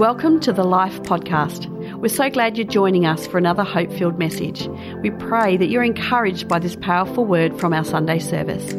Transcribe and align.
Welcome 0.00 0.40
to 0.40 0.52
the 0.54 0.64
Life 0.64 1.02
Podcast. 1.02 1.66
We're 1.98 2.08
so 2.08 2.30
glad 2.30 2.56
you're 2.56 2.66
joining 2.66 3.04
us 3.04 3.26
for 3.26 3.36
another 3.36 3.62
hope 3.62 3.92
filled 3.92 4.18
message. 4.18 4.66
We 5.02 5.10
pray 5.10 5.58
that 5.58 5.66
you're 5.66 5.82
encouraged 5.82 6.48
by 6.48 6.58
this 6.58 6.74
powerful 6.74 7.26
word 7.26 7.60
from 7.60 7.74
our 7.74 7.84
Sunday 7.84 8.18
service. 8.18 8.72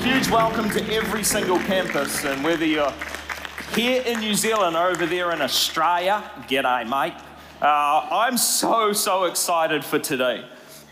Huge 0.00 0.30
welcome 0.30 0.70
to 0.70 0.94
every 0.94 1.24
single 1.24 1.58
campus, 1.58 2.24
and 2.24 2.44
whether 2.44 2.64
you're 2.64 2.94
here 3.74 4.00
in 4.02 4.20
New 4.20 4.36
Zealand 4.36 4.76
or 4.76 4.86
over 4.86 5.06
there 5.06 5.32
in 5.32 5.42
Australia, 5.42 6.22
g'day, 6.46 6.88
mate. 6.88 7.20
Uh, 7.60 8.06
I'm 8.12 8.38
so, 8.38 8.92
so 8.92 9.24
excited 9.24 9.84
for 9.84 9.98
today. 9.98 10.44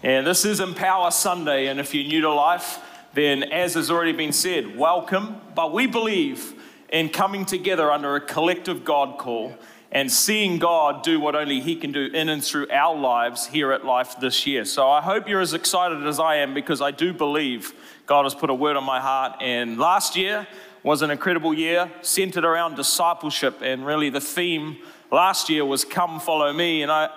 And 0.02 0.26
this 0.26 0.44
is 0.44 0.58
Empower 0.58 1.12
Sunday, 1.12 1.68
and 1.68 1.78
if 1.78 1.94
you're 1.94 2.02
new 2.02 2.22
to 2.22 2.34
life, 2.34 2.80
then 3.14 3.44
as 3.44 3.74
has 3.74 3.92
already 3.92 4.10
been 4.10 4.32
said, 4.32 4.76
welcome. 4.76 5.40
But 5.54 5.72
we 5.72 5.86
believe 5.86 6.57
in 6.90 7.08
coming 7.08 7.44
together 7.44 7.90
under 7.90 8.16
a 8.16 8.20
collective 8.20 8.84
God 8.84 9.18
call 9.18 9.54
and 9.90 10.10
seeing 10.12 10.58
God 10.58 11.02
do 11.02 11.18
what 11.18 11.34
only 11.34 11.60
He 11.60 11.74
can 11.76 11.92
do 11.92 12.10
in 12.12 12.28
and 12.28 12.44
through 12.44 12.70
our 12.70 12.96
lives 12.96 13.46
here 13.46 13.72
at 13.72 13.84
Life 13.84 14.16
this 14.20 14.46
year. 14.46 14.64
So 14.64 14.88
I 14.88 15.00
hope 15.00 15.28
you're 15.28 15.40
as 15.40 15.54
excited 15.54 16.06
as 16.06 16.20
I 16.20 16.36
am 16.36 16.52
because 16.52 16.82
I 16.82 16.90
do 16.90 17.12
believe 17.14 17.72
God 18.06 18.24
has 18.24 18.34
put 18.34 18.50
a 18.50 18.54
word 18.54 18.76
on 18.76 18.84
my 18.84 19.00
heart. 19.00 19.40
And 19.40 19.78
last 19.78 20.16
year 20.16 20.46
was 20.82 21.02
an 21.02 21.10
incredible 21.10 21.54
year 21.54 21.90
centered 22.02 22.44
around 22.44 22.76
discipleship, 22.76 23.60
and 23.62 23.84
really 23.84 24.10
the 24.10 24.20
theme 24.20 24.78
last 25.10 25.48
year 25.48 25.64
was 25.64 25.84
Come 25.84 26.20
Follow 26.20 26.52
Me. 26.52 26.82
And 26.82 26.92
I 26.92 27.08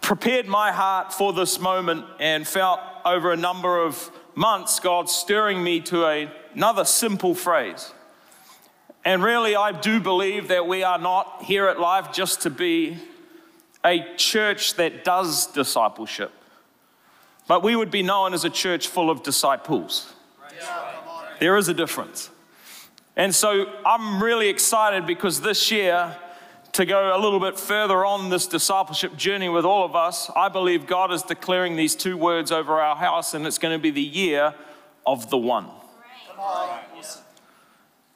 prepared 0.00 0.46
my 0.46 0.72
heart 0.72 1.12
for 1.12 1.32
this 1.32 1.60
moment 1.60 2.04
and 2.18 2.46
felt 2.46 2.80
over 3.04 3.32
a 3.32 3.36
number 3.36 3.80
of 3.82 4.10
months 4.34 4.80
God 4.80 5.08
stirring 5.08 5.62
me 5.62 5.80
to 5.82 6.06
a, 6.06 6.30
another 6.54 6.84
simple 6.84 7.34
phrase. 7.34 7.92
And 9.04 9.22
really, 9.22 9.56
I 9.56 9.72
do 9.72 10.00
believe 10.00 10.48
that 10.48 10.66
we 10.66 10.82
are 10.82 10.98
not 10.98 11.42
here 11.42 11.66
at 11.66 11.80
Life 11.80 12.12
just 12.12 12.42
to 12.42 12.50
be 12.50 12.98
a 13.84 14.04
church 14.16 14.74
that 14.74 15.04
does 15.04 15.46
discipleship, 15.46 16.32
but 17.46 17.62
we 17.62 17.76
would 17.76 17.90
be 17.90 18.02
known 18.02 18.34
as 18.34 18.44
a 18.44 18.50
church 18.50 18.88
full 18.88 19.08
of 19.08 19.22
disciples. 19.22 20.12
There 21.40 21.56
is 21.56 21.68
a 21.68 21.74
difference. 21.74 22.30
And 23.16 23.34
so 23.34 23.66
I'm 23.86 24.22
really 24.22 24.48
excited 24.48 25.06
because 25.06 25.40
this 25.40 25.70
year, 25.70 26.16
to 26.72 26.84
go 26.84 27.16
a 27.16 27.18
little 27.18 27.40
bit 27.40 27.58
further 27.58 28.04
on 28.04 28.30
this 28.30 28.46
discipleship 28.46 29.16
journey 29.16 29.48
with 29.48 29.64
all 29.64 29.84
of 29.84 29.96
us, 29.96 30.30
I 30.36 30.48
believe 30.48 30.86
God 30.86 31.12
is 31.12 31.22
declaring 31.22 31.76
these 31.76 31.96
two 31.96 32.16
words 32.16 32.52
over 32.52 32.80
our 32.80 32.94
house, 32.94 33.34
and 33.34 33.46
it's 33.46 33.58
going 33.58 33.76
to 33.76 33.82
be 33.82 33.90
the 33.90 34.02
year 34.02 34.54
of 35.06 35.30
the 35.30 35.38
one. 35.38 35.66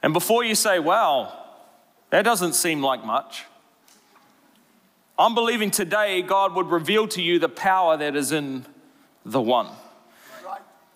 And 0.03 0.13
before 0.13 0.45
you 0.45 0.55
say, 0.55 0.79
wow, 0.79 1.33
that 2.11 2.23
doesn't 2.23 2.55
seem 2.55 2.83
like 2.83 3.05
much, 3.05 3.45
I'm 5.19 5.35
believing 5.35 5.71
today 5.71 6.23
God 6.23 6.55
would 6.55 6.67
reveal 6.67 7.07
to 7.09 7.23
you 7.23 7.39
the 7.39 7.49
power 7.49 7.97
that 7.97 8.17
is 8.17 8.33
in 8.33 8.67
the 9.25 9.41
one. 9.41 9.69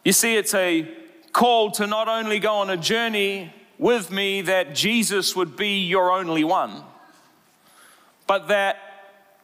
You 0.05 0.13
see, 0.13 0.37
it's 0.37 0.55
a 0.55 0.89
call 1.33 1.71
to 1.73 1.87
not 1.87 2.09
only 2.09 2.39
go 2.39 2.55
on 2.55 2.71
a 2.71 2.77
journey 2.77 3.53
with 3.79 4.11
me 4.11 4.43
that 4.43 4.75
Jesus 4.75 5.37
would 5.37 5.57
be 5.57 5.81
your 5.81 6.11
only 6.11 6.45
one, 6.45 6.83
but 8.27 8.49
that 8.49 8.79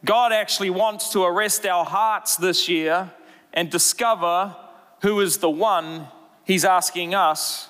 God 0.03 0.33
actually 0.33 0.69
wants 0.69 1.09
to 1.09 1.23
arrest 1.23 1.65
our 1.65 1.85
hearts 1.85 2.35
this 2.35 2.67
year 2.67 3.11
and 3.53 3.69
discover 3.69 4.55
who 5.01 5.21
is 5.21 5.37
the 5.37 5.49
one 5.49 6.07
He's 6.45 6.65
asking 6.65 7.13
us 7.13 7.69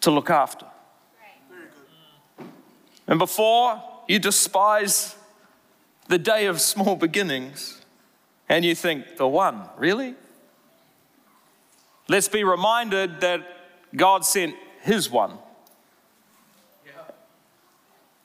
to 0.00 0.10
look 0.10 0.30
after. 0.30 0.66
And 3.06 3.18
before 3.18 3.82
you 4.08 4.18
despise 4.18 5.16
the 6.08 6.18
day 6.18 6.46
of 6.46 6.60
small 6.60 6.96
beginnings 6.96 7.80
and 8.48 8.64
you 8.64 8.74
think, 8.74 9.16
the 9.16 9.26
one, 9.26 9.68
really? 9.76 10.14
Let's 12.08 12.28
be 12.28 12.44
reminded 12.44 13.20
that 13.20 13.40
God 13.94 14.24
sent 14.24 14.54
his 14.82 15.10
one. 15.10 15.38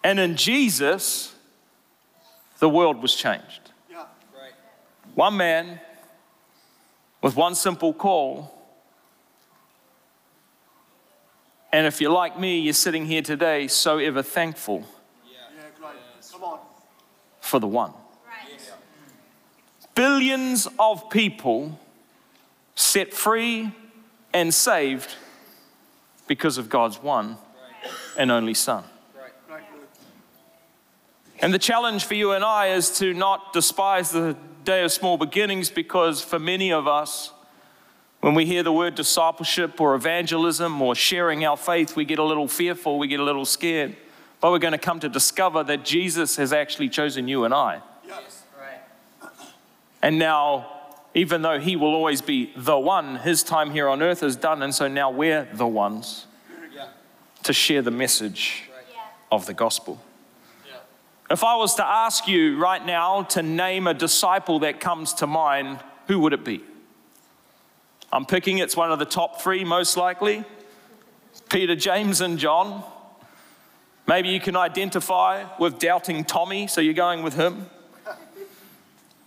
And 0.04 0.20
in 0.20 0.36
Jesus, 0.36 1.36
the 2.60 2.70
world 2.70 3.02
was 3.02 3.16
changed. 3.16 3.72
One 5.16 5.38
man 5.38 5.80
with 7.22 7.36
one 7.36 7.56
simple 7.56 7.94
call. 7.94 8.61
And 11.74 11.88
if 11.88 12.02
you're 12.02 12.12
like 12.12 12.38
me, 12.38 12.60
you're 12.60 12.74
sitting 12.74 13.06
here 13.06 13.22
today 13.22 13.68
so 13.68 13.98
ever 13.98 14.22
thankful 14.22 14.86
for 17.40 17.60
the 17.60 17.68
one. 17.68 17.94
Billions 19.96 20.68
of 20.80 21.10
people 21.10 21.80
set 22.76 23.14
free 23.14 23.72
and 24.34 24.54
saved 24.54 25.16
because 26.28 26.58
of 26.58 26.70
God's 26.70 27.02
one 27.02 27.38
and 28.18 28.32
only 28.32 28.54
Son. 28.54 28.84
And 31.40 31.54
the 31.54 31.60
challenge 31.60 32.06
for 32.06 32.14
you 32.14 32.34
and 32.34 32.44
I 32.44 32.68
is 32.68 32.98
to 33.00 33.14
not 33.14 33.52
despise 33.52 34.12
the 34.12 34.38
day 34.64 34.84
of 34.84 34.92
small 34.92 35.18
beginnings 35.18 35.70
because 35.70 36.22
for 36.22 36.38
many 36.38 36.72
of 36.72 36.88
us, 36.88 37.32
when 38.22 38.36
we 38.36 38.46
hear 38.46 38.62
the 38.62 38.72
word 38.72 38.96
discipleship 38.96 39.82
or 39.82 39.96
evangelism 39.96 40.80
or 40.82 40.94
sharing 40.94 41.44
our 41.44 41.58
faith, 41.58 41.96
we 41.96 42.06
get 42.06 42.20
a 42.20 42.24
little 42.24 42.48
fearful, 42.48 43.00
we 43.00 43.08
get 43.08 43.20
a 43.20 43.24
little 43.24 43.46
scared. 43.46 43.96
But 44.40 44.52
we're 44.52 44.60
going 44.60 44.74
to 44.74 44.78
come 44.78 45.00
to 45.02 45.10
discover 45.10 45.64
that 45.64 45.84
Jesus 45.84 46.36
has 46.38 46.54
actually 46.54 46.90
chosen 46.90 47.28
you 47.28 47.46
and 47.46 47.54
I. 47.54 47.82
Yes. 48.08 48.44
Right. 48.60 49.30
And 50.04 50.20
now, 50.20 50.68
even 51.14 51.42
though 51.42 51.60
he 51.60 51.76
will 51.76 51.94
always 51.94 52.22
be 52.22 52.52
the 52.56 52.78
one, 52.78 53.18
his 53.18 53.44
time 53.44 53.72
here 53.72 53.90
on 53.90 54.02
earth 54.04 54.24
is 54.24 54.36
done. 54.36 54.62
And 54.62 54.74
so 54.74 54.88
now 54.88 55.10
we're 55.10 55.48
the 55.54 55.68
ones 55.68 56.28
Yeah. 56.74 56.86
to 57.44 57.54
share 57.54 57.82
the 57.82 57.92
message 57.92 58.70
Right. 58.74 58.84
of 59.32 59.48
the 59.48 59.54
gospel. 59.54 60.00
Yeah. 60.68 60.74
If 61.32 61.44
I 61.44 61.56
was 61.56 61.76
to 61.76 61.86
ask 61.86 62.28
you 62.28 62.58
right 62.58 62.84
now 62.86 63.24
to 63.24 63.42
name 63.42 63.88
a 63.88 63.94
disciple 63.96 64.60
that 64.60 64.80
comes 64.80 65.14
to 65.16 65.28
mind, 65.28 65.80
who 66.08 66.20
would 66.20 66.34
it 66.34 66.44
be? 66.44 66.64
I'm 68.14 68.26
picking 68.26 68.58
it's 68.58 68.76
one 68.76 68.92
of 68.92 69.00
the 69.00 69.06
top 69.06 69.42
three, 69.42 69.64
most 69.64 69.96
likely 69.96 70.44
Peter, 71.50 71.76
James, 71.76 72.22
and 72.22 72.38
John. 72.38 72.84
Maybe 74.08 74.30
you 74.30 74.40
can 74.40 74.56
identify 74.56 75.46
with 75.58 75.80
doubting 75.80 76.24
Tommy, 76.26 76.68
so 76.68 76.82
you're 76.82 76.94
going 76.94 77.24
with 77.24 77.36
him. 77.36 77.70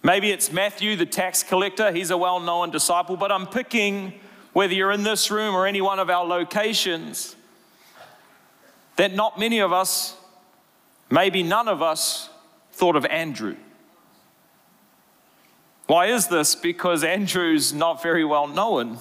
Maybe 0.02 0.30
it's 0.30 0.52
Matthew, 0.52 0.96
the 0.96 1.06
tax 1.06 1.42
collector. 1.42 1.92
He's 1.92 2.10
a 2.10 2.18
well 2.18 2.40
known 2.40 2.70
disciple, 2.70 3.16
but 3.16 3.32
I'm 3.32 3.46
picking 3.46 4.20
whether 4.52 4.74
you're 4.74 4.92
in 4.92 5.02
this 5.02 5.30
room 5.30 5.54
or 5.54 5.66
any 5.66 5.80
one 5.80 5.98
of 5.98 6.10
our 6.10 6.24
locations 6.24 7.36
that 8.96 9.14
not 9.14 9.38
many 9.38 9.60
of 9.60 9.72
us, 9.72 10.16
maybe 11.10 11.42
none 11.42 11.68
of 11.68 11.80
us, 11.82 12.28
thought 12.72 12.96
of 12.96 13.06
Andrew. 13.06 13.56
Why 15.86 16.06
is 16.06 16.28
this? 16.28 16.54
Because 16.54 17.04
Andrew's 17.04 17.72
not 17.72 18.02
very 18.02 18.24
well 18.24 18.46
known, 18.46 18.98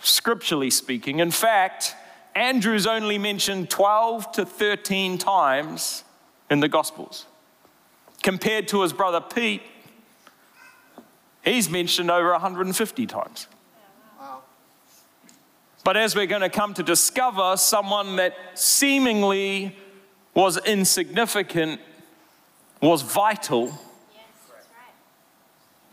scripturally 0.00 0.70
speaking. 0.70 1.20
In 1.20 1.30
fact, 1.30 1.94
Andrew's 2.34 2.86
only 2.86 3.18
mentioned 3.18 3.70
12 3.70 4.32
to 4.32 4.44
13 4.44 5.18
times 5.18 6.02
in 6.50 6.60
the 6.60 6.68
Gospels. 6.68 7.26
Compared 8.22 8.66
to 8.68 8.82
his 8.82 8.92
brother 8.92 9.20
Pete, 9.20 9.62
he's 11.44 11.70
mentioned 11.70 12.10
over 12.10 12.32
150 12.32 13.06
times. 13.06 13.46
But 15.84 15.98
as 15.98 16.16
we're 16.16 16.26
going 16.26 16.40
to 16.40 16.48
come 16.48 16.72
to 16.74 16.82
discover, 16.82 17.56
someone 17.58 18.16
that 18.16 18.34
seemingly 18.54 19.76
was 20.32 20.56
insignificant 20.64 21.80
was 22.80 23.02
vital 23.02 23.78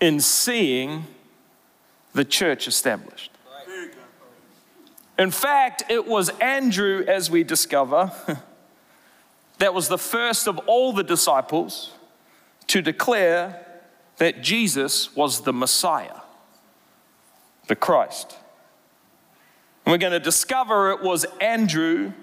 in 0.01 0.19
seeing 0.19 1.05
the 2.13 2.25
church 2.25 2.67
established. 2.67 3.31
In 5.17 5.29
fact, 5.29 5.83
it 5.87 6.07
was 6.07 6.29
Andrew, 6.39 7.05
as 7.07 7.29
we 7.29 7.43
discover, 7.43 8.11
that 9.59 9.73
was 9.73 9.87
the 9.87 9.99
first 9.99 10.47
of 10.47 10.57
all 10.65 10.91
the 10.91 11.03
disciples 11.03 11.91
to 12.67 12.81
declare 12.81 13.65
that 14.17 14.41
Jesus 14.41 15.15
was 15.15 15.41
the 15.41 15.53
Messiah, 15.53 16.21
the 17.67 17.75
Christ. 17.75 18.35
And 19.85 19.91
we're 19.91 19.99
going 19.99 20.13
to 20.13 20.19
discover 20.19 20.91
it 20.91 21.01
was 21.01 21.25
Andrew, 21.39 22.13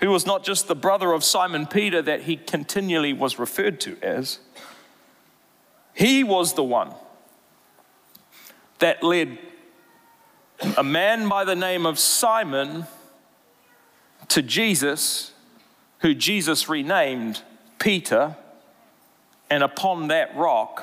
who 0.00 0.10
was 0.10 0.26
not 0.26 0.42
just 0.42 0.66
the 0.66 0.74
brother 0.74 1.12
of 1.12 1.22
Simon 1.22 1.66
Peter 1.66 2.02
that 2.02 2.22
he 2.22 2.36
continually 2.36 3.12
was 3.12 3.38
referred 3.38 3.80
to 3.82 3.96
as, 4.02 4.40
he 5.94 6.24
was 6.24 6.54
the 6.54 6.64
one 6.64 6.92
that 8.82 9.00
led 9.04 9.38
a 10.76 10.82
man 10.82 11.28
by 11.28 11.44
the 11.44 11.54
name 11.54 11.86
of 11.86 12.00
Simon 12.00 12.84
to 14.26 14.42
Jesus, 14.42 15.32
who 16.00 16.14
Jesus 16.14 16.68
renamed 16.68 17.42
Peter, 17.78 18.36
and 19.48 19.62
upon 19.62 20.08
that 20.08 20.36
rock, 20.36 20.82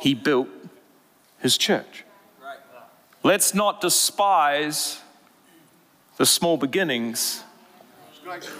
he 0.00 0.14
built 0.14 0.48
his 1.40 1.58
church. 1.58 2.04
Let's 3.22 3.52
not 3.52 3.82
despise 3.82 4.98
the 6.16 6.24
small 6.24 6.56
beginnings 6.56 7.44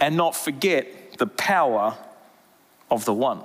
and 0.02 0.18
not 0.18 0.36
forget 0.36 1.16
the 1.16 1.26
power 1.26 1.96
of 2.90 3.06
the 3.06 3.14
one. 3.14 3.40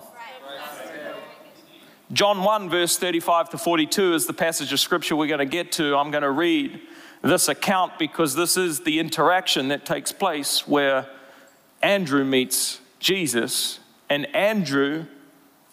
John 2.12 2.44
1, 2.44 2.70
verse 2.70 2.98
35 2.98 3.52
to 3.52 3.58
42 3.58 4.14
is 4.14 4.26
the 4.26 4.34
passage 4.34 4.74
of 4.74 4.80
scripture 4.80 5.16
we're 5.16 5.28
going 5.28 5.40
to 5.40 5.46
get 5.46 5.72
to. 5.74 5.96
I'm 5.96 6.12
going 6.12 6.24
to 6.24 6.32
read 6.32 6.82
this 7.22 7.48
account 7.48 7.98
because 7.98 8.36
this 8.36 8.58
is 8.58 8.82
the 8.82 9.00
interaction 9.00 9.70
that 9.70 9.86
takes 9.86 10.12
place 10.12 10.68
where 10.68 11.08
Andrew 11.82 12.26
meets 12.26 12.82
Jesus, 13.00 13.80
and 14.10 14.26
Andrew 14.36 15.06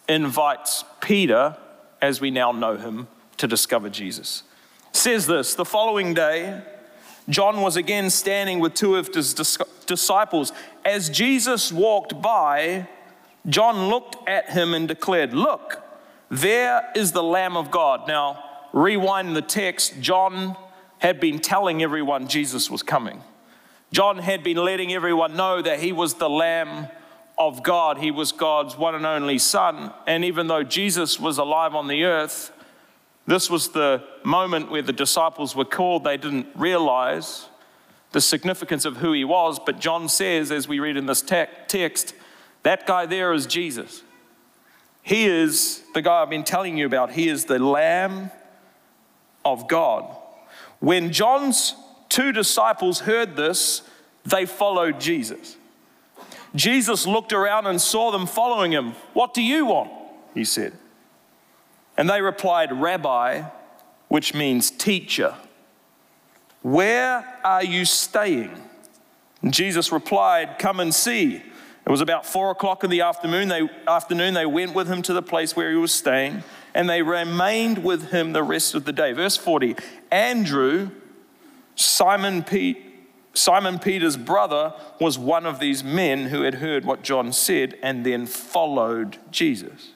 invites 0.07 0.83
Peter, 0.99 1.57
as 2.01 2.19
we 2.19 2.31
now 2.31 2.51
know 2.51 2.77
him, 2.77 3.07
to 3.37 3.47
discover 3.47 3.89
Jesus. 3.89 4.43
says 4.93 5.27
this 5.27 5.53
the 5.53 5.65
following 5.65 6.13
day, 6.13 6.61
John 7.29 7.61
was 7.61 7.75
again 7.77 8.09
standing 8.09 8.59
with 8.59 8.73
two 8.73 8.95
of 8.95 9.13
his 9.13 9.33
disciples. 9.85 10.51
As 10.83 11.09
Jesus 11.09 11.71
walked 11.71 12.21
by, 12.21 12.87
John 13.47 13.89
looked 13.89 14.17
at 14.27 14.49
him 14.49 14.73
and 14.73 14.87
declared, 14.87 15.33
Look, 15.33 15.80
there 16.31 16.89
is 16.95 17.11
the 17.11 17.21
Lamb 17.21 17.57
of 17.57 17.69
God. 17.69 18.07
Now, 18.07 18.41
rewind 18.71 19.35
the 19.35 19.41
text. 19.41 19.99
John 19.99 20.55
had 20.99 21.19
been 21.19 21.39
telling 21.39 21.83
everyone 21.83 22.27
Jesus 22.27 22.71
was 22.71 22.81
coming. 22.81 23.21
John 23.91 24.17
had 24.17 24.41
been 24.41 24.55
letting 24.55 24.93
everyone 24.93 25.35
know 25.35 25.61
that 25.61 25.81
he 25.81 25.91
was 25.91 26.13
the 26.13 26.29
Lamb 26.29 26.87
of 27.37 27.63
God. 27.63 27.97
He 27.97 28.11
was 28.11 28.31
God's 28.31 28.77
one 28.77 28.95
and 28.95 29.05
only 29.05 29.39
Son. 29.39 29.91
And 30.07 30.23
even 30.23 30.47
though 30.47 30.63
Jesus 30.63 31.19
was 31.19 31.37
alive 31.37 31.75
on 31.75 31.87
the 31.87 32.05
earth, 32.05 32.53
this 33.27 33.49
was 33.49 33.69
the 33.69 34.01
moment 34.23 34.71
where 34.71 34.81
the 34.81 34.93
disciples 34.93 35.53
were 35.53 35.65
called. 35.65 36.05
They 36.05 36.15
didn't 36.15 36.47
realize 36.55 37.47
the 38.13 38.21
significance 38.21 38.85
of 38.85 38.97
who 38.97 39.11
he 39.11 39.25
was. 39.25 39.59
But 39.59 39.79
John 39.79 40.07
says, 40.07 40.49
as 40.49 40.65
we 40.65 40.79
read 40.79 40.95
in 40.95 41.07
this 41.07 41.21
te- 41.21 41.45
text, 41.67 42.13
that 42.63 42.87
guy 42.87 43.05
there 43.05 43.33
is 43.33 43.45
Jesus. 43.45 44.03
He 45.03 45.25
is 45.25 45.81
the 45.93 46.01
guy 46.01 46.21
I've 46.21 46.29
been 46.29 46.43
telling 46.43 46.77
you 46.77 46.85
about. 46.85 47.11
He 47.11 47.27
is 47.27 47.45
the 47.45 47.59
Lamb 47.59 48.31
of 49.43 49.67
God. 49.67 50.05
When 50.79 51.11
John's 51.11 51.75
two 52.09 52.31
disciples 52.31 53.01
heard 53.01 53.35
this, 53.35 53.81
they 54.25 54.45
followed 54.45 54.99
Jesus. 54.99 55.57
Jesus 56.53 57.07
looked 57.07 57.33
around 57.33 57.67
and 57.67 57.81
saw 57.81 58.11
them 58.11 58.27
following 58.27 58.71
him. 58.71 58.91
What 59.13 59.33
do 59.33 59.41
you 59.41 59.65
want? 59.65 59.91
He 60.33 60.43
said. 60.43 60.73
And 61.97 62.09
they 62.09 62.21
replied, 62.21 62.71
Rabbi, 62.71 63.43
which 64.07 64.33
means 64.33 64.69
teacher. 64.69 65.35
Where 66.61 67.39
are 67.43 67.63
you 67.63 67.85
staying? 67.85 68.51
And 69.41 69.53
Jesus 69.53 69.91
replied, 69.91 70.59
Come 70.59 70.79
and 70.79 70.93
see. 70.93 71.41
It 71.91 71.99
was 71.99 71.99
about 71.99 72.25
four 72.25 72.51
o'clock 72.51 72.85
in 72.85 72.89
the 72.89 73.01
afternoon. 73.01 73.49
They, 73.49 73.69
afternoon. 73.85 74.33
they 74.33 74.45
went 74.45 74.73
with 74.73 74.87
him 74.87 75.01
to 75.01 75.13
the 75.13 75.21
place 75.21 75.57
where 75.57 75.69
he 75.69 75.75
was 75.75 75.91
staying, 75.91 76.41
and 76.73 76.89
they 76.89 77.01
remained 77.01 77.83
with 77.83 78.11
him 78.11 78.31
the 78.31 78.43
rest 78.43 78.75
of 78.75 78.85
the 78.85 78.93
day. 78.93 79.11
Verse 79.11 79.35
40 79.35 79.75
Andrew, 80.09 80.91
Simon, 81.75 82.43
Pete, 82.43 82.81
Simon 83.33 83.77
Peter's 83.77 84.15
brother, 84.15 84.73
was 85.01 85.19
one 85.19 85.45
of 85.45 85.59
these 85.59 85.83
men 85.83 86.27
who 86.27 86.43
had 86.43 86.55
heard 86.55 86.85
what 86.85 87.01
John 87.03 87.33
said 87.33 87.77
and 87.83 88.05
then 88.05 88.25
followed 88.25 89.17
Jesus. 89.29 89.89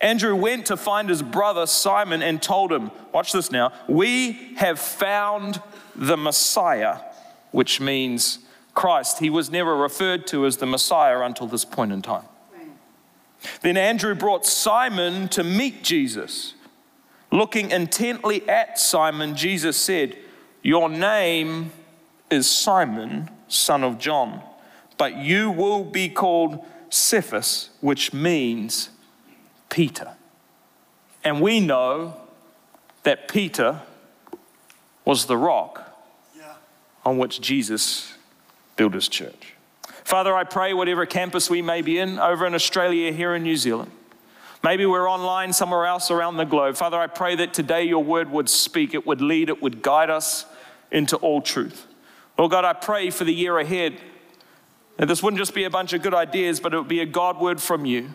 Andrew 0.00 0.34
went 0.34 0.64
to 0.64 0.78
find 0.78 1.10
his 1.10 1.20
brother 1.20 1.66
Simon 1.66 2.22
and 2.22 2.40
told 2.40 2.72
him, 2.72 2.90
Watch 3.12 3.32
this 3.32 3.52
now, 3.52 3.74
we 3.86 4.54
have 4.56 4.78
found 4.78 5.60
the 5.94 6.16
Messiah, 6.16 7.00
which 7.50 7.82
means 7.82 8.38
Christ. 8.74 9.18
He 9.18 9.30
was 9.30 9.50
never 9.50 9.76
referred 9.76 10.26
to 10.28 10.46
as 10.46 10.56
the 10.58 10.66
Messiah 10.66 11.20
until 11.20 11.46
this 11.46 11.64
point 11.64 11.92
in 11.92 12.02
time. 12.02 12.24
Then 13.60 13.76
Andrew 13.76 14.14
brought 14.14 14.46
Simon 14.46 15.28
to 15.28 15.42
meet 15.42 15.82
Jesus. 15.82 16.54
Looking 17.30 17.70
intently 17.70 18.48
at 18.48 18.78
Simon, 18.78 19.34
Jesus 19.34 19.76
said, 19.76 20.16
Your 20.62 20.88
name 20.88 21.72
is 22.30 22.48
Simon, 22.48 23.30
son 23.48 23.82
of 23.82 23.98
John, 23.98 24.42
but 24.96 25.16
you 25.16 25.50
will 25.50 25.82
be 25.82 26.08
called 26.08 26.64
Cephas, 26.88 27.70
which 27.80 28.12
means 28.12 28.90
Peter. 29.70 30.12
And 31.24 31.40
we 31.40 31.60
know 31.60 32.16
that 33.02 33.28
Peter 33.28 33.80
was 35.04 35.26
the 35.26 35.36
rock 35.36 35.88
on 37.04 37.18
which 37.18 37.40
Jesus 37.40 38.11
build 38.76 38.94
his 38.94 39.08
church. 39.08 39.54
Father, 40.04 40.34
I 40.34 40.44
pray 40.44 40.74
whatever 40.74 41.06
campus 41.06 41.48
we 41.48 41.62
may 41.62 41.82
be 41.82 41.98
in, 41.98 42.18
over 42.18 42.46
in 42.46 42.54
Australia, 42.54 43.12
here 43.12 43.34
in 43.34 43.42
New 43.42 43.56
Zealand, 43.56 43.90
maybe 44.62 44.84
we're 44.84 45.08
online 45.08 45.52
somewhere 45.52 45.86
else 45.86 46.10
around 46.10 46.36
the 46.36 46.44
globe. 46.44 46.76
Father, 46.76 46.98
I 46.98 47.06
pray 47.06 47.36
that 47.36 47.54
today 47.54 47.84
your 47.84 48.02
word 48.02 48.30
would 48.30 48.48
speak, 48.48 48.94
it 48.94 49.06
would 49.06 49.20
lead, 49.20 49.48
it 49.48 49.62
would 49.62 49.82
guide 49.82 50.10
us 50.10 50.46
into 50.90 51.16
all 51.16 51.40
truth. 51.40 51.86
Lord 52.36 52.50
God, 52.50 52.64
I 52.64 52.72
pray 52.72 53.10
for 53.10 53.24
the 53.24 53.32
year 53.32 53.58
ahead 53.58 54.00
that 54.96 55.06
this 55.06 55.22
wouldn't 55.22 55.38
just 55.38 55.54
be 55.54 55.64
a 55.64 55.70
bunch 55.70 55.92
of 55.92 56.02
good 56.02 56.14
ideas, 56.14 56.60
but 56.60 56.74
it 56.74 56.76
would 56.76 56.88
be 56.88 57.00
a 57.00 57.06
God 57.06 57.40
word 57.40 57.60
from 57.60 57.86
you, 57.86 58.10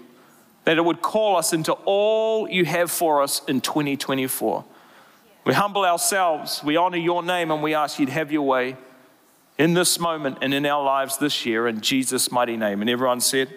that 0.66 0.78
it 0.78 0.86
would 0.86 1.02
call 1.02 1.36
us 1.36 1.54
into 1.54 1.74
all 1.86 2.50
you 2.50 2.66
have 2.66 2.92
for 2.92 3.22
us 3.22 3.42
in 3.48 3.62
2024. 3.62 4.66
We 5.46 5.54
humble 5.54 5.86
ourselves, 5.86 6.62
we 6.64 6.76
honor 6.76 6.98
your 6.98 7.24
name, 7.24 7.52
and 7.52 7.64
we 7.64 7.74
ask 7.74 8.00
you 8.00 8.06
to 8.06 8.12
have 8.12 8.32
your 8.32 8.44
way 8.44 8.76
in 9.58 9.74
this 9.74 10.00
moment 10.00 10.38
and 10.42 10.54
in 10.54 10.66
our 10.66 10.84
lives 10.84 11.18
this 11.18 11.46
year 11.46 11.68
in 11.68 11.82
Jesus' 11.82 12.32
mighty 12.32 12.58
name. 12.58 12.82
And 12.82 12.90
everyone 12.90 13.22
said, 13.22 13.50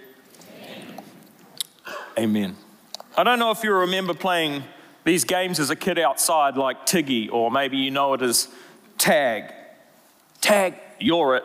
Amen. 2.19 2.57
I 3.17 3.25
don't 3.25 3.39
know 3.39 3.51
if 3.51 3.63
you 3.63 3.73
remember 3.73 4.15
playing 4.15 4.63
these 5.05 5.25
games 5.25 5.59
as 5.59 5.71
a 5.71 5.77
kid 5.77 5.99
outside, 5.99 6.57
like 6.57 6.87
Tiggy, 6.87 7.29
or 7.31 7.51
maybe 7.51 7.77
you 7.77 7.91
know 7.91 8.15
it 8.15 8.23
as 8.23 8.49
Tag. 8.99 9.53
Tag, 10.41 10.75
you're 10.99 11.37
it. 11.37 11.45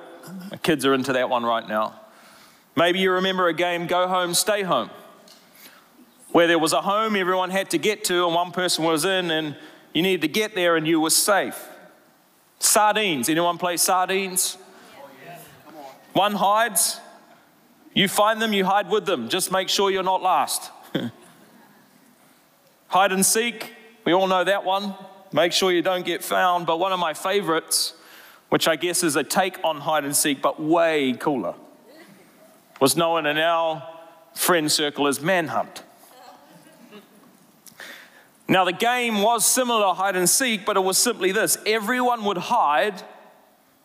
My 0.51 0.57
kids 0.57 0.85
are 0.85 0.93
into 0.93 1.13
that 1.13 1.29
one 1.29 1.43
right 1.43 1.67
now. 1.67 1.99
Maybe 2.75 2.99
you 2.99 3.11
remember 3.11 3.47
a 3.47 3.53
game, 3.53 3.87
Go 3.87 4.07
Home, 4.07 4.33
Stay 4.33 4.63
Home, 4.63 4.89
where 6.31 6.47
there 6.47 6.59
was 6.59 6.73
a 6.73 6.81
home 6.81 7.15
everyone 7.15 7.49
had 7.49 7.69
to 7.69 7.77
get 7.77 8.03
to, 8.05 8.25
and 8.25 8.35
one 8.35 8.51
person 8.51 8.83
was 8.83 9.05
in, 9.05 9.31
and 9.31 9.55
you 9.93 10.01
needed 10.01 10.21
to 10.23 10.27
get 10.27 10.55
there, 10.55 10.75
and 10.75 10.85
you 10.85 10.99
were 10.99 11.09
safe. 11.09 11.69
Sardines. 12.59 13.29
Anyone 13.29 13.57
play 13.57 13.77
sardines? 13.77 14.57
One 16.13 16.33
hides. 16.33 16.99
You 17.93 18.07
find 18.07 18.41
them, 18.41 18.53
you 18.53 18.65
hide 18.65 18.89
with 18.89 19.05
them. 19.05 19.29
Just 19.29 19.51
make 19.51 19.69
sure 19.69 19.89
you're 19.89 20.03
not 20.03 20.21
last. 20.21 20.71
hide 22.87 23.11
and 23.11 23.25
seek. 23.25 23.73
We 24.05 24.13
all 24.13 24.27
know 24.27 24.43
that 24.43 24.63
one. 24.65 24.95
Make 25.31 25.53
sure 25.53 25.71
you 25.71 25.81
don't 25.81 26.05
get 26.05 26.23
found. 26.23 26.65
But 26.65 26.79
one 26.79 26.91
of 26.91 26.99
my 26.99 27.13
favorites, 27.13 27.93
which 28.49 28.67
I 28.67 28.75
guess 28.75 29.03
is 29.03 29.15
a 29.15 29.23
take 29.23 29.57
on 29.63 29.81
hide 29.81 30.05
and 30.05 30.15
seek, 30.15 30.41
but 30.41 30.61
way 30.61 31.13
cooler, 31.13 31.55
was 32.79 32.95
known 32.95 33.25
in 33.25 33.37
our 33.37 33.87
friend 34.33 34.71
circle 34.71 35.07
as 35.07 35.21
manhunt. 35.21 35.83
Now, 38.47 38.63
the 38.63 38.73
game 38.73 39.21
was 39.21 39.45
similar 39.45 39.81
to 39.81 39.93
hide 39.93 40.15
and 40.15 40.29
seek, 40.29 40.65
but 40.65 40.77
it 40.77 40.81
was 40.81 40.97
simply 40.97 41.31
this 41.31 41.57
everyone 41.65 42.23
would 42.25 42.37
hide, 42.37 43.01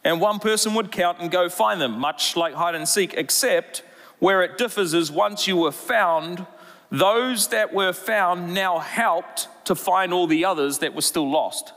and 0.04 0.20
one 0.20 0.38
person 0.38 0.74
would 0.74 0.92
count 0.92 1.18
and 1.20 1.30
go 1.30 1.48
find 1.48 1.80
them, 1.80 1.98
much 1.98 2.36
like 2.36 2.54
hide 2.54 2.74
and 2.74 2.86
seek, 2.86 3.14
except 3.14 3.82
where 4.18 4.42
it 4.42 4.58
differs 4.58 4.92
is 4.92 5.10
once 5.10 5.48
you 5.48 5.56
were 5.56 5.72
found, 5.72 6.46
those 6.90 7.48
that 7.48 7.72
were 7.72 7.92
found 7.92 8.52
now 8.52 8.78
helped 8.78 9.48
to 9.64 9.74
find 9.74 10.12
all 10.12 10.26
the 10.26 10.44
others 10.44 10.78
that 10.78 10.94
were 10.94 11.00
still 11.00 11.30
lost. 11.30 11.72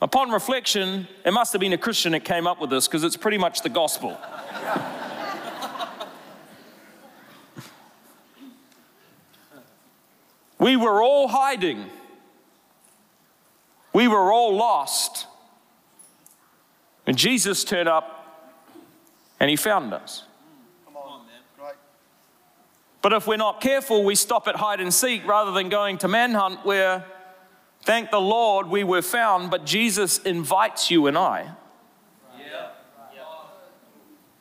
Upon 0.00 0.30
reflection, 0.30 1.06
it 1.24 1.32
must 1.32 1.52
have 1.52 1.60
been 1.60 1.72
a 1.72 1.78
Christian 1.78 2.12
that 2.12 2.24
came 2.24 2.46
up 2.46 2.60
with 2.60 2.70
this 2.70 2.88
because 2.88 3.04
it's 3.04 3.16
pretty 3.16 3.38
much 3.38 3.62
the 3.62 3.68
gospel. 3.68 4.18
We 10.64 10.76
were 10.76 11.02
all 11.02 11.28
hiding. 11.28 11.90
We 13.92 14.08
were 14.08 14.32
all 14.32 14.56
lost. 14.56 15.26
And 17.06 17.18
Jesus 17.18 17.64
turned 17.64 17.86
up 17.86 18.48
and 19.38 19.50
he 19.50 19.56
found 19.56 19.92
us. 19.92 20.24
But 23.02 23.12
if 23.12 23.26
we're 23.26 23.36
not 23.36 23.60
careful, 23.60 24.04
we 24.04 24.14
stop 24.14 24.48
at 24.48 24.56
hide 24.56 24.80
and 24.80 24.94
seek 24.94 25.26
rather 25.26 25.50
than 25.50 25.68
going 25.68 25.98
to 25.98 26.08
manhunt, 26.08 26.64
where, 26.64 27.04
thank 27.82 28.10
the 28.10 28.18
Lord, 28.18 28.68
we 28.68 28.84
were 28.84 29.02
found, 29.02 29.50
but 29.50 29.66
Jesus 29.66 30.16
invites 30.20 30.90
you 30.90 31.06
and 31.08 31.18
I 31.18 31.50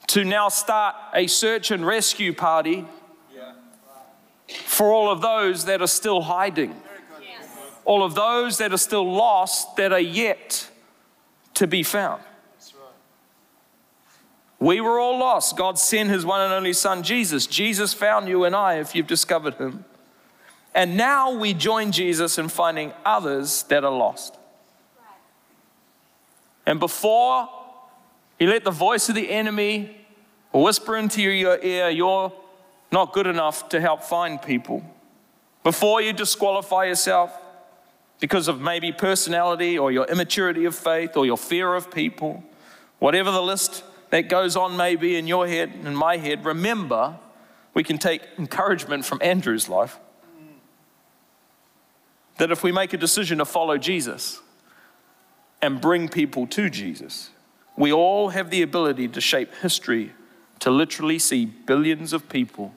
to 0.08 0.24
now 0.24 0.48
start 0.48 0.96
a 1.14 1.28
search 1.28 1.70
and 1.70 1.86
rescue 1.86 2.32
party 2.32 2.86
for 4.66 4.92
all 4.92 5.10
of 5.10 5.22
those 5.22 5.66
that 5.66 5.82
are 5.82 5.88
still 5.88 6.22
hiding, 6.22 6.76
all 7.86 8.04
of 8.04 8.16
those 8.16 8.58
that 8.60 8.74
are 8.74 8.78
still 8.78 9.12
lost 9.12 9.76
that 9.76 9.92
are 9.92 10.00
yet 10.00 10.70
to 11.56 11.68
be 11.68 11.84
found. 11.84 12.22
We 14.60 14.80
were 14.80 14.98
all 14.98 15.20
lost. 15.20 15.58
God 15.58 15.78
sent 15.78 16.10
his 16.10 16.26
one 16.26 16.40
and 16.40 16.54
only 16.54 16.72
Son, 16.72 17.04
Jesus. 17.04 17.48
Jesus 17.48 17.94
found 17.94 18.30
you 18.30 18.46
and 18.46 18.56
I 18.56 18.76
if 18.76 18.96
you've 18.96 19.08
discovered 19.08 19.56
him. 19.56 19.84
And 20.74 20.96
now 20.96 21.34
we 21.34 21.54
join 21.54 21.92
Jesus 21.92 22.38
in 22.38 22.48
finding 22.48 22.94
others 23.06 23.64
that 23.64 23.84
are 23.84 23.92
lost. 23.92 24.38
And 26.66 26.80
before 26.80 27.50
he 28.40 28.48
let 28.48 28.64
the 28.64 28.72
voice 28.72 29.10
of 29.10 29.16
the 29.16 29.30
enemy 29.30 29.98
whisper 30.54 30.96
into 30.96 31.22
your 31.22 31.60
ear, 31.62 31.90
you're 31.90 32.32
not 32.94 33.12
good 33.12 33.26
enough 33.26 33.70
to 33.70 33.82
help 33.82 34.04
find 34.04 34.40
people. 34.40 34.84
Before 35.64 36.00
you 36.00 36.14
disqualify 36.14 36.86
yourself 36.86 37.36
because 38.20 38.48
of 38.48 38.62
maybe 38.62 38.92
personality 38.92 39.80
or 39.80 39.92
your 39.92 40.06
immaturity 40.06 40.66
of 40.66 40.76
faith 40.76 41.18
or 41.18 41.26
your 41.26 41.38
fear 41.38 41.74
of 41.74 41.90
people, 41.90 42.44
whatever 43.00 43.32
the 43.32 43.42
list 43.42 43.84
that 44.12 44.30
goes 44.30 44.56
on 44.56 44.78
may 44.78 44.96
be 44.96 45.16
in 45.16 45.26
your 45.26 45.48
head 45.48 45.72
and 45.74 45.88
in 45.88 45.96
my 45.96 46.18
head, 46.18 46.46
remember 46.46 47.18
we 47.74 47.84
can 47.84 47.98
take 47.98 48.22
encouragement 48.38 49.06
from 49.06 49.18
Andrew's 49.24 49.68
life. 49.68 49.98
That 52.38 52.52
if 52.52 52.62
we 52.62 52.72
make 52.72 52.94
a 52.94 52.98
decision 52.98 53.40
to 53.40 53.46
follow 53.46 53.80
Jesus 53.80 54.40
and 55.64 55.82
bring 55.82 56.10
people 56.10 56.46
to 56.46 56.70
Jesus, 56.70 57.32
we 57.76 57.92
all 57.92 58.30
have 58.30 58.52
the 58.52 58.62
ability 58.62 59.08
to 59.08 59.20
shape 59.20 59.56
history 59.64 60.14
to 60.60 60.70
literally 60.70 61.18
see 61.18 61.46
billions 61.46 62.14
of 62.14 62.30
people 62.30 62.72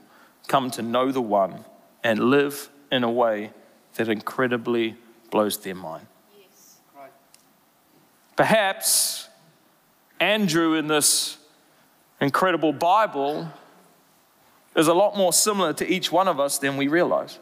come 0.49 0.71
to 0.73 0.83
know 0.83 1.13
the 1.13 1.23
one 1.23 1.65
and 2.03 2.31
live 2.31 2.69
in 2.91 3.05
a 3.05 3.11
way 3.11 3.51
that 3.97 4.09
incredibly 4.09 4.97
blows 5.31 5.59
their 5.59 5.75
mind. 5.75 6.07
Yes. 6.39 6.77
Perhaps 8.37 9.29
Andrew 10.21 10.75
in 10.75 10.87
this 10.87 11.39
incredible 12.21 12.73
Bible 12.73 13.51
is 14.75 14.89
a 14.89 14.95
lot 14.95 15.17
more 15.17 15.33
similar 15.33 15.73
to 15.75 15.91
each 15.91 16.13
one 16.13 16.29
of 16.29 16.39
us 16.39 16.59
than 16.59 16.77
we 16.77 16.89
realize. 16.89 17.39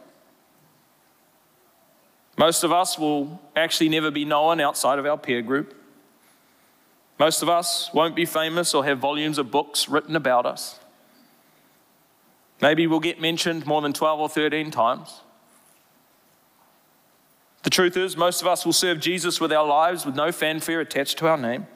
Most 2.37 2.63
of 2.63 2.71
us 2.71 2.97
will 2.97 3.39
actually 3.55 3.89
never 3.89 4.11
be 4.11 4.25
known 4.25 4.59
outside 4.59 4.99
of 4.99 5.05
our 5.05 5.17
peer 5.17 5.41
group. 5.41 5.73
Most 7.17 7.41
of 7.41 7.47
us 7.49 7.93
won't 7.93 8.15
be 8.15 8.25
famous 8.25 8.73
or 8.73 8.83
have 8.83 8.99
volumes 8.99 9.37
of 9.37 9.51
books 9.51 9.87
written 9.87 10.15
about 10.15 10.45
us. 10.45 10.79
Maybe 12.61 12.87
we'll 12.87 12.99
get 12.99 13.19
mentioned 13.19 13.65
more 13.65 13.81
than 13.81 13.93
12 13.93 14.19
or 14.19 14.29
13 14.29 14.71
times. 14.71 15.21
The 17.63 17.69
truth 17.69 17.97
is, 17.97 18.15
most 18.15 18.41
of 18.41 18.47
us 18.47 18.65
will 18.65 18.73
serve 18.73 18.99
Jesus 18.99 19.41
with 19.41 19.51
our 19.51 19.65
lives 19.65 20.05
with 20.05 20.15
no 20.15 20.31
fanfare 20.31 20.81
attached 20.81 21.17
to 21.17 21.27
our 21.27 21.37
name. 21.37 21.67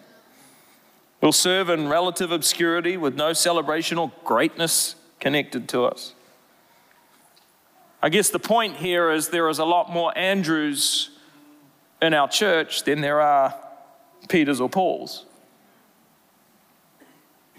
We'll 1.21 1.31
serve 1.31 1.69
in 1.69 1.89
relative 1.89 2.31
obscurity 2.31 2.95
with 2.95 3.15
no 3.15 3.33
celebration 3.33 3.98
or 3.98 4.12
greatness 4.24 4.95
connected 5.19 5.67
to 5.69 5.83
us. 5.83 6.13
I 8.01 8.09
guess 8.09 8.29
the 8.29 8.39
point 8.39 8.77
here 8.77 9.12
is 9.12 9.29
there 9.29 9.50
is 9.50 9.59
a 9.59 9.65
lot 9.65 9.91
more 9.91 10.17
Andrews 10.17 11.09
in 12.01 12.13
our 12.13 12.29
church 12.29 12.83
than 12.83 13.01
there 13.01 13.19
are 13.19 13.53
Peters 14.29 14.62
or 14.62 14.69
Pauls. 14.69 15.25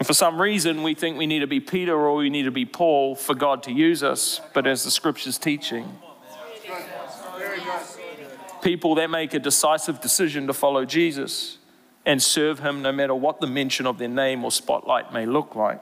And 0.01 0.07
for 0.07 0.15
some 0.15 0.41
reason, 0.41 0.81
we 0.81 0.95
think 0.95 1.15
we 1.15 1.27
need 1.27 1.41
to 1.41 1.47
be 1.47 1.59
Peter 1.59 1.93
or 1.93 2.15
we 2.15 2.31
need 2.31 2.45
to 2.45 2.51
be 2.51 2.65
Paul 2.65 3.13
for 3.13 3.35
God 3.35 3.61
to 3.61 3.71
use 3.71 4.01
us, 4.01 4.41
but 4.51 4.65
as 4.65 4.83
the 4.83 4.89
scripture's 4.89 5.37
teaching, 5.37 5.95
people 8.63 8.95
that 8.95 9.11
make 9.11 9.35
a 9.35 9.39
decisive 9.39 10.01
decision 10.01 10.47
to 10.47 10.53
follow 10.53 10.85
Jesus 10.85 11.59
and 12.03 12.19
serve 12.19 12.57
Him 12.61 12.81
no 12.81 12.91
matter 12.91 13.13
what 13.13 13.41
the 13.41 13.45
mention 13.45 13.85
of 13.85 13.99
their 13.99 14.07
name 14.07 14.43
or 14.43 14.51
spotlight 14.51 15.13
may 15.13 15.27
look 15.27 15.55
like. 15.55 15.79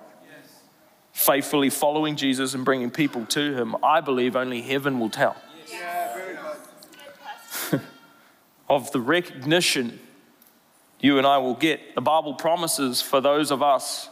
Faithfully 1.13 1.69
following 1.69 2.17
Jesus 2.17 2.53
and 2.53 2.65
bringing 2.65 2.91
people 2.91 3.25
to 3.27 3.55
Him, 3.55 3.73
I 3.81 4.01
believe 4.01 4.35
only 4.35 4.61
heaven 4.61 4.99
will 4.99 5.09
tell. 5.09 5.37
of 8.69 8.91
the 8.91 8.99
recognition 8.99 10.01
you 10.99 11.17
and 11.17 11.25
I 11.25 11.37
will 11.37 11.55
get. 11.55 11.95
The 11.95 12.01
Bible 12.01 12.33
promises 12.33 13.01
for 13.01 13.21
those 13.21 13.51
of 13.51 13.61
us 13.63 14.09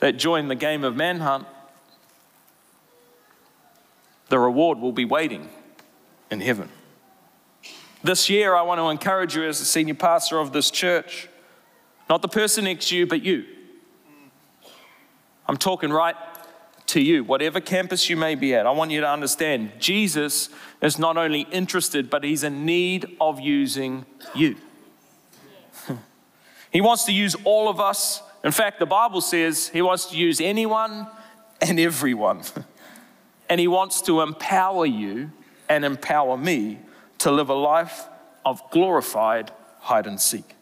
that 0.00 0.16
join 0.16 0.48
the 0.48 0.54
game 0.54 0.84
of 0.84 0.96
manhunt, 0.96 1.46
the 4.28 4.38
reward 4.38 4.78
will 4.78 4.92
be 4.92 5.04
waiting 5.04 5.48
in 6.30 6.40
heaven. 6.40 6.68
This 8.02 8.28
year, 8.28 8.54
I 8.54 8.62
want 8.62 8.80
to 8.80 8.88
encourage 8.88 9.34
you 9.36 9.44
as 9.44 9.58
the 9.58 9.64
senior 9.64 9.94
pastor 9.94 10.38
of 10.38 10.52
this 10.52 10.70
church, 10.70 11.28
not 12.08 12.20
the 12.20 12.28
person 12.28 12.64
next 12.64 12.88
to 12.88 12.96
you, 12.96 13.06
but 13.06 13.22
you. 13.22 13.44
I'm 15.46 15.56
talking 15.56 15.90
right 15.90 16.16
to 16.86 17.00
you, 17.00 17.24
whatever 17.24 17.60
campus 17.60 18.10
you 18.10 18.16
may 18.16 18.34
be 18.34 18.54
at. 18.54 18.66
I 18.66 18.70
want 18.72 18.90
you 18.90 19.00
to 19.00 19.08
understand 19.08 19.72
Jesus 19.78 20.50
is 20.82 20.98
not 20.98 21.16
only 21.16 21.42
interested, 21.50 22.10
but 22.10 22.24
he's 22.24 22.44
in 22.44 22.66
need 22.66 23.16
of 23.20 23.40
using 23.40 24.04
you. 24.34 24.56
He 26.74 26.80
wants 26.80 27.04
to 27.04 27.12
use 27.12 27.36
all 27.44 27.68
of 27.68 27.78
us. 27.78 28.20
In 28.42 28.50
fact, 28.50 28.80
the 28.80 28.86
Bible 28.86 29.20
says 29.20 29.68
he 29.68 29.80
wants 29.80 30.06
to 30.06 30.16
use 30.16 30.40
anyone 30.40 31.06
and 31.60 31.78
everyone. 31.78 32.42
and 33.48 33.60
he 33.60 33.68
wants 33.68 34.02
to 34.02 34.20
empower 34.20 34.84
you 34.84 35.30
and 35.68 35.84
empower 35.84 36.36
me 36.36 36.80
to 37.18 37.30
live 37.30 37.48
a 37.48 37.54
life 37.54 38.06
of 38.44 38.60
glorified 38.72 39.52
hide 39.78 40.08
and 40.08 40.20
seek. 40.20 40.56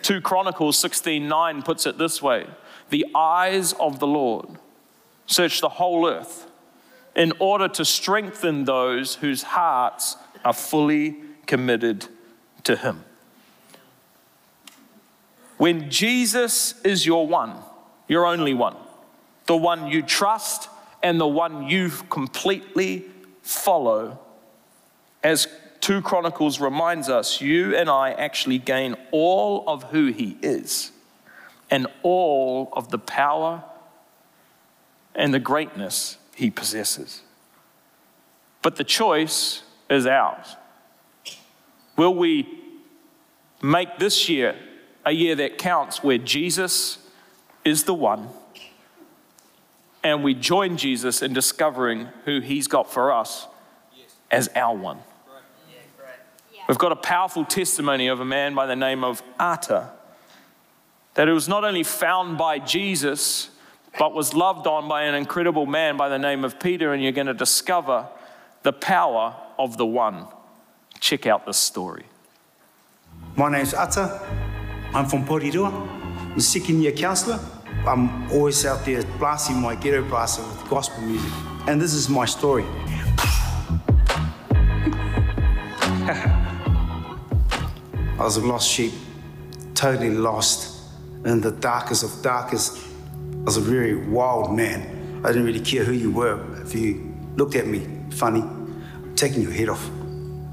2 0.00 0.22
Chronicles 0.22 0.82
16:9 0.82 1.62
puts 1.62 1.84
it 1.84 1.98
this 1.98 2.22
way: 2.22 2.46
The 2.88 3.04
eyes 3.14 3.74
of 3.74 3.98
the 3.98 4.06
Lord 4.06 4.48
search 5.26 5.60
the 5.60 5.68
whole 5.68 6.08
earth 6.08 6.50
in 7.14 7.34
order 7.38 7.68
to 7.68 7.84
strengthen 7.84 8.64
those 8.64 9.16
whose 9.16 9.42
hearts 9.42 10.16
are 10.42 10.54
fully 10.54 11.18
committed 11.46 12.08
to 12.64 12.76
him. 12.76 13.04
When 15.56 15.90
Jesus 15.90 16.80
is 16.82 17.04
your 17.04 17.26
one, 17.26 17.56
your 18.06 18.26
only 18.26 18.54
one, 18.54 18.76
the 19.46 19.56
one 19.56 19.88
you 19.88 20.02
trust 20.02 20.68
and 21.02 21.20
the 21.20 21.26
one 21.26 21.68
you 21.68 21.90
completely 22.10 23.06
follow, 23.42 24.18
as 25.22 25.48
2 25.80 26.02
Chronicles 26.02 26.60
reminds 26.60 27.08
us, 27.08 27.40
you 27.40 27.74
and 27.76 27.88
I 27.88 28.12
actually 28.12 28.58
gain 28.58 28.96
all 29.10 29.64
of 29.66 29.84
who 29.84 30.06
he 30.06 30.36
is 30.42 30.92
and 31.70 31.86
all 32.02 32.70
of 32.72 32.90
the 32.90 32.98
power 32.98 33.64
and 35.14 35.34
the 35.34 35.38
greatness 35.38 36.16
he 36.34 36.50
possesses. 36.50 37.22
But 38.62 38.76
the 38.76 38.84
choice 38.84 39.62
is 39.90 40.06
ours. 40.06 40.56
Will 41.98 42.14
we 42.14 42.48
make 43.60 43.98
this 43.98 44.30
year 44.30 44.56
a 45.04 45.12
year 45.12 45.34
that 45.34 45.58
counts 45.58 46.02
where 46.02 46.18
Jesus 46.18 46.98
is 47.64 47.84
the 47.84 47.94
one? 47.94 48.28
and 50.02 50.22
we 50.22 50.34
join 50.34 50.76
Jesus 50.76 51.22
in 51.22 51.32
discovering 51.32 52.08
who 52.24 52.40
he's 52.40 52.66
got 52.66 52.90
for 52.90 53.12
us 53.12 53.46
as 54.30 54.48
our 54.54 54.76
one. 54.76 54.98
We've 56.68 56.78
got 56.78 56.92
a 56.92 56.96
powerful 56.96 57.44
testimony 57.44 58.08
of 58.08 58.20
a 58.20 58.24
man 58.24 58.54
by 58.54 58.66
the 58.66 58.76
name 58.76 59.02
of 59.02 59.22
Ata 59.38 59.90
that 61.14 61.28
it 61.28 61.32
was 61.32 61.48
not 61.48 61.64
only 61.64 61.82
found 61.82 62.38
by 62.38 62.60
Jesus, 62.60 63.50
but 63.98 64.14
was 64.14 64.34
loved 64.34 64.68
on 64.68 64.86
by 64.86 65.02
an 65.02 65.14
incredible 65.16 65.66
man 65.66 65.96
by 65.96 66.08
the 66.08 66.18
name 66.18 66.44
of 66.44 66.60
Peter, 66.60 66.92
and 66.92 67.02
you're 67.02 67.10
going 67.10 67.26
to 67.26 67.34
discover 67.34 68.06
the 68.62 68.72
power 68.72 69.34
of 69.58 69.76
the 69.78 69.86
one. 69.86 70.26
Check 71.00 71.26
out 71.26 71.46
this 71.46 71.58
story. 71.58 72.04
My 73.36 73.50
name's 73.50 73.74
Ata. 73.74 74.20
I'm 74.94 75.06
from 75.06 75.24
Porirua. 75.24 75.72
I'm 75.72 76.36
a 76.36 76.40
second 76.40 76.82
year 76.82 76.92
counsellor 76.92 77.38
I'm 77.86 78.30
always 78.30 78.66
out 78.66 78.84
there 78.84 79.02
blasting 79.18 79.60
my 79.60 79.74
ghetto 79.74 80.02
blaster 80.02 80.42
with 80.42 80.68
gospel 80.68 81.02
music. 81.02 81.32
And 81.66 81.80
this 81.80 81.94
is 81.94 82.08
my 82.08 82.26
story. 82.26 82.64
I 88.18 88.24
was 88.24 88.36
a 88.36 88.44
lost 88.44 88.68
sheep, 88.68 88.92
totally 89.74 90.10
lost 90.10 90.82
in 91.24 91.40
the 91.40 91.52
darkest 91.52 92.02
of 92.02 92.22
darkest. 92.22 92.76
I 93.40 93.44
was 93.44 93.56
a 93.56 93.62
very 93.62 93.94
wild 94.08 94.54
man. 94.54 95.22
I 95.24 95.28
didn't 95.28 95.44
really 95.44 95.60
care 95.60 95.84
who 95.84 95.92
you 95.92 96.10
were. 96.10 96.60
If 96.62 96.74
you 96.74 97.14
looked 97.36 97.54
at 97.54 97.66
me 97.66 97.86
funny, 98.10 98.44
taking 99.14 99.40
your 99.40 99.52
head 99.52 99.68
off. 99.68 99.88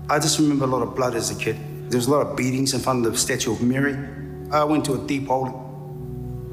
I 0.07 0.19
just 0.19 0.37
remember 0.37 0.65
a 0.65 0.67
lot 0.67 0.83
of 0.83 0.95
blood 0.95 1.15
as 1.15 1.31
a 1.31 1.35
kid. 1.35 1.57
There 1.89 1.97
was 1.97 2.05
a 2.05 2.11
lot 2.11 2.27
of 2.27 2.37
beatings 2.37 2.75
in 2.75 2.79
front 2.79 3.03
of 3.07 3.11
the 3.11 3.17
statue 3.17 3.53
of 3.53 3.61
Mary. 3.63 3.97
I 4.51 4.63
went 4.63 4.85
to 4.85 4.93
a 4.93 5.07
deep 5.07 5.25
hole. 5.25 5.47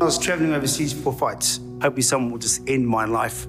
I 0.01 0.05
was 0.05 0.19
traveling 0.19 0.55
overseas 0.55 0.95
for 0.95 1.13
fights, 1.13 1.61
hoping 1.83 2.03
someone 2.03 2.33
would 2.33 2.41
just 2.41 2.67
end 2.67 2.89
my 2.89 3.05
life. 3.05 3.47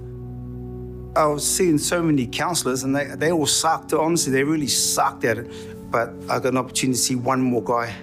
I 1.16 1.26
was 1.28 1.50
seeing 1.50 1.78
so 1.78 2.02
many 2.02 2.28
counselors 2.28 2.84
and 2.84 2.94
they, 2.94 3.06
they 3.16 3.32
all 3.32 3.46
sucked. 3.46 3.94
Honestly, 3.94 4.34
they 4.34 4.44
really 4.44 4.68
sucked 4.68 5.24
at 5.24 5.38
it. 5.38 5.52
But 5.90 6.10
I 6.30 6.40
got 6.40 6.48
an 6.48 6.58
opportunity 6.58 6.98
to 6.98 7.02
see 7.02 7.16
one 7.16 7.40
more 7.40 7.64
guy. 7.64 7.96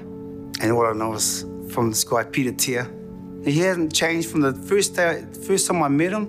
And 0.63 0.75
what 0.79 0.87
I 0.87 0.93
know 0.95 1.13
is 1.13 1.45
from 1.71 1.91
this 1.91 2.03
guy, 2.03 2.25
Peter 2.25 2.53
Tier. 2.53 2.91
He 3.45 3.59
hasn't 3.59 3.93
changed 3.93 4.31
from 4.31 4.41
the 4.41 4.55
first 4.55 4.97
day, 4.97 5.27
first 5.47 5.67
time 5.67 5.83
I 5.83 5.89
met 5.89 6.13
him, 6.13 6.29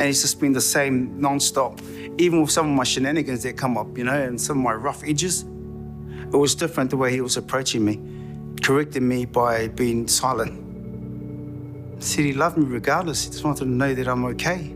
and 0.00 0.08
it's 0.08 0.22
just 0.22 0.40
been 0.40 0.52
the 0.52 0.60
same 0.60 1.20
non-stop. 1.20 1.78
Even 2.16 2.40
with 2.40 2.50
some 2.50 2.70
of 2.70 2.74
my 2.74 2.84
shenanigans 2.84 3.42
that 3.42 3.58
come 3.58 3.76
up, 3.76 3.96
you 3.98 4.04
know, 4.04 4.14
and 4.14 4.40
some 4.40 4.56
of 4.56 4.64
my 4.64 4.72
rough 4.72 5.04
edges, 5.04 5.42
it 5.42 6.36
was 6.36 6.54
different 6.54 6.88
the 6.88 6.96
way 6.96 7.12
he 7.12 7.20
was 7.20 7.36
approaching 7.36 7.84
me, 7.84 8.00
correcting 8.62 9.06
me 9.06 9.26
by 9.26 9.68
being 9.68 10.08
silent. 10.08 10.56
Said 12.02 12.24
he 12.24 12.32
loved 12.32 12.56
me 12.56 12.64
regardless. 12.64 13.24
He 13.24 13.30
just 13.30 13.44
wanted 13.44 13.64
to 13.64 13.70
know 13.70 13.94
that 13.94 14.08
I'm 14.08 14.24
okay. 14.24 14.74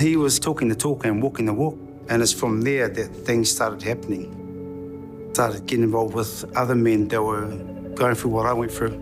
He 0.00 0.16
was 0.16 0.40
talking 0.40 0.68
the 0.68 0.74
talk 0.74 1.04
and 1.04 1.22
walking 1.22 1.46
the 1.46 1.54
walk, 1.54 1.78
and 2.08 2.20
it's 2.20 2.32
from 2.32 2.62
there 2.62 2.88
that 2.88 3.06
things 3.24 3.48
started 3.48 3.82
happening. 3.82 5.30
Started 5.32 5.66
getting 5.66 5.84
involved 5.84 6.14
with 6.14 6.44
other 6.56 6.74
men 6.74 7.06
that 7.08 7.22
were 7.22 7.46
going 7.94 8.16
through 8.16 8.32
what 8.32 8.46
I 8.46 8.52
went 8.52 8.72
through. 8.72 9.00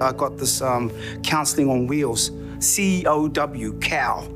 I 0.00 0.12
got 0.12 0.38
this 0.38 0.62
um, 0.62 0.90
counseling 1.22 1.68
on 1.68 1.86
wheels, 1.88 2.30
C 2.60 3.04
O 3.06 3.28
W, 3.28 3.78
cow. 3.80 4.26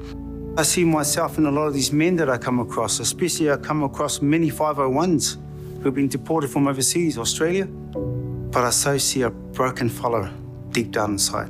I 0.55 0.65
see 0.65 0.85
myself 0.85 1.39
in 1.39 1.47
a 1.47 1.51
lot 1.51 1.67
of 1.67 1.73
these 1.73 1.93
men 1.93 2.17
that 2.17 2.29
I 2.29 2.37
come 2.37 2.61
across, 2.61 3.01
especially 3.01 3.51
I 3.51 3.57
come 3.57 3.83
across 3.83 4.21
many 4.21 4.51
501s 4.51 5.39
who've 5.83 5.95
been 5.95 6.09
deported 6.09 6.51
from 6.51 6.69
overseas, 6.69 7.17
Australia. 7.17 7.65
But 7.65 8.65
I 8.65 8.71
so 8.71 8.99
see 8.99 9.23
a 9.23 9.31
broken 9.31 9.89
fellow 9.89 10.29
deep 10.71 10.91
down 10.91 11.13
inside. 11.13 11.49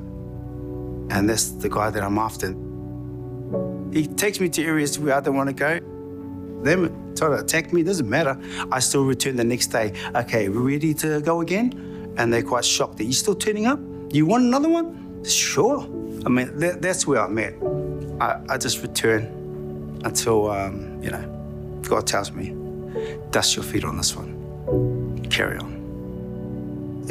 And 1.10 1.28
that's 1.28 1.50
the 1.50 1.68
guy 1.68 1.90
that 1.90 2.00
I'm 2.00 2.16
after. 2.16 2.54
He 3.92 4.06
takes 4.06 4.38
me 4.38 4.48
to 4.50 4.62
areas 4.64 5.00
where 5.00 5.16
I 5.16 5.20
don't 5.20 5.34
want 5.34 5.48
to 5.48 5.54
go. 5.54 5.80
Them 6.62 7.14
try 7.16 7.28
to 7.30 7.42
attack 7.42 7.72
me, 7.72 7.82
doesn't 7.82 8.08
matter. 8.08 8.38
I 8.70 8.78
still 8.78 9.04
return 9.04 9.34
the 9.34 9.42
next 9.42 9.66
day. 9.66 9.94
Okay, 10.14 10.48
we 10.48 10.74
ready 10.74 10.94
to 10.94 11.20
go 11.20 11.40
again? 11.40 12.14
And 12.18 12.32
they're 12.32 12.44
quite 12.44 12.64
shocked 12.64 12.98
that 12.98 13.04
you're 13.04 13.12
still 13.14 13.34
turning 13.34 13.66
up? 13.66 13.80
You 14.12 14.26
want 14.26 14.44
another 14.44 14.68
one? 14.68 15.24
Sure. 15.24 15.80
I 16.24 16.28
mean, 16.28 16.56
that, 16.58 16.80
that's 16.80 17.04
where 17.04 17.20
I'm 17.20 17.36
at. 17.38 17.54
I, 18.20 18.40
I 18.48 18.58
just 18.58 18.82
return 18.82 20.00
until, 20.04 20.50
um, 20.50 21.02
you 21.02 21.10
know, 21.10 21.80
God 21.82 22.06
tells 22.06 22.32
me, 22.32 22.54
dust 23.30 23.56
your 23.56 23.64
feet 23.64 23.84
on 23.84 23.96
this 23.96 24.14
one. 24.16 25.26
Carry 25.30 25.58
on. 25.58 25.72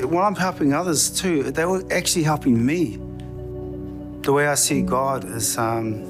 When 0.09 0.23
I'm 0.23 0.35
helping 0.35 0.73
others 0.73 1.09
too, 1.09 1.51
they 1.51 1.65
were 1.65 1.83
actually 1.91 2.23
helping 2.23 2.65
me. 2.65 2.97
The 4.21 4.31
way 4.31 4.47
I 4.47 4.55
see 4.55 4.81
God 4.81 5.25
is 5.25 5.57
um, 5.57 6.03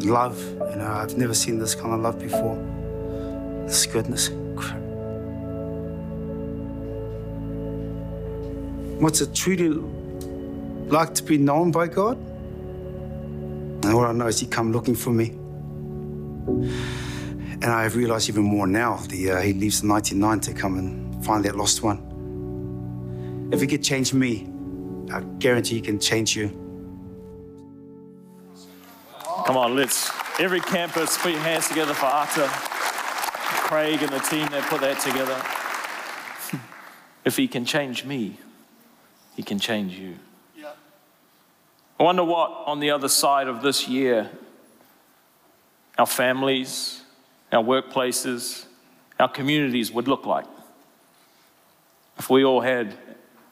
love. 0.00 0.40
You 0.40 0.76
know, 0.76 0.98
I've 1.02 1.16
never 1.16 1.34
seen 1.34 1.58
this 1.58 1.74
kind 1.74 1.94
of 1.94 2.00
love 2.00 2.18
before. 2.18 2.56
This 3.66 3.86
goodness. 3.86 4.30
What's 9.00 9.20
it 9.20 9.34
truly 9.34 9.68
like 10.88 11.14
to 11.14 11.22
be 11.22 11.38
known 11.38 11.70
by 11.70 11.86
God? 11.86 12.16
And 13.84 13.86
all 13.86 14.04
I 14.04 14.12
know 14.12 14.26
is 14.26 14.40
He 14.40 14.46
come 14.46 14.72
looking 14.72 14.94
for 14.94 15.10
me. 15.10 15.30
And 17.62 17.66
I 17.66 17.82
have 17.82 17.96
realized 17.96 18.28
even 18.28 18.42
more 18.42 18.66
now 18.66 18.96
the, 19.08 19.32
uh, 19.32 19.40
He 19.40 19.52
leaves 19.52 19.80
the 19.80 19.86
99 19.88 20.40
to 20.40 20.52
come 20.52 20.78
and 20.78 21.24
find 21.24 21.44
that 21.44 21.56
lost 21.56 21.82
one. 21.82 23.48
If 23.52 23.60
He 23.60 23.66
could 23.66 23.82
change 23.82 24.12
me, 24.14 24.48
I 25.12 25.20
guarantee 25.38 25.76
He 25.76 25.80
can 25.80 25.98
change 25.98 26.36
you. 26.36 26.48
Come 29.46 29.58
on, 29.58 29.76
let's 29.76 30.10
every 30.40 30.60
campus 30.60 31.18
put 31.18 31.32
your 31.32 31.40
hands 31.40 31.68
together 31.68 31.92
for 31.92 32.06
Ata, 32.06 32.48
Craig, 33.68 34.02
and 34.02 34.10
the 34.10 34.18
team 34.20 34.46
that 34.48 34.64
put 34.70 34.80
that 34.80 34.98
together. 35.00 35.40
if 37.26 37.36
he 37.36 37.46
can 37.46 37.66
change 37.66 38.06
me, 38.06 38.38
he 39.36 39.42
can 39.42 39.58
change 39.58 39.92
you. 39.98 40.16
I 41.98 42.02
wonder 42.02 42.24
what 42.24 42.50
on 42.66 42.80
the 42.80 42.90
other 42.90 43.08
side 43.08 43.46
of 43.46 43.62
this 43.62 43.86
year, 43.86 44.30
our 45.96 46.06
families, 46.06 47.02
our 47.52 47.62
workplaces, 47.62 48.66
our 49.20 49.28
communities 49.28 49.92
would 49.92 50.08
look 50.08 50.26
like. 50.26 50.46
If 52.18 52.28
we 52.30 52.44
all 52.44 52.60
had 52.60 52.94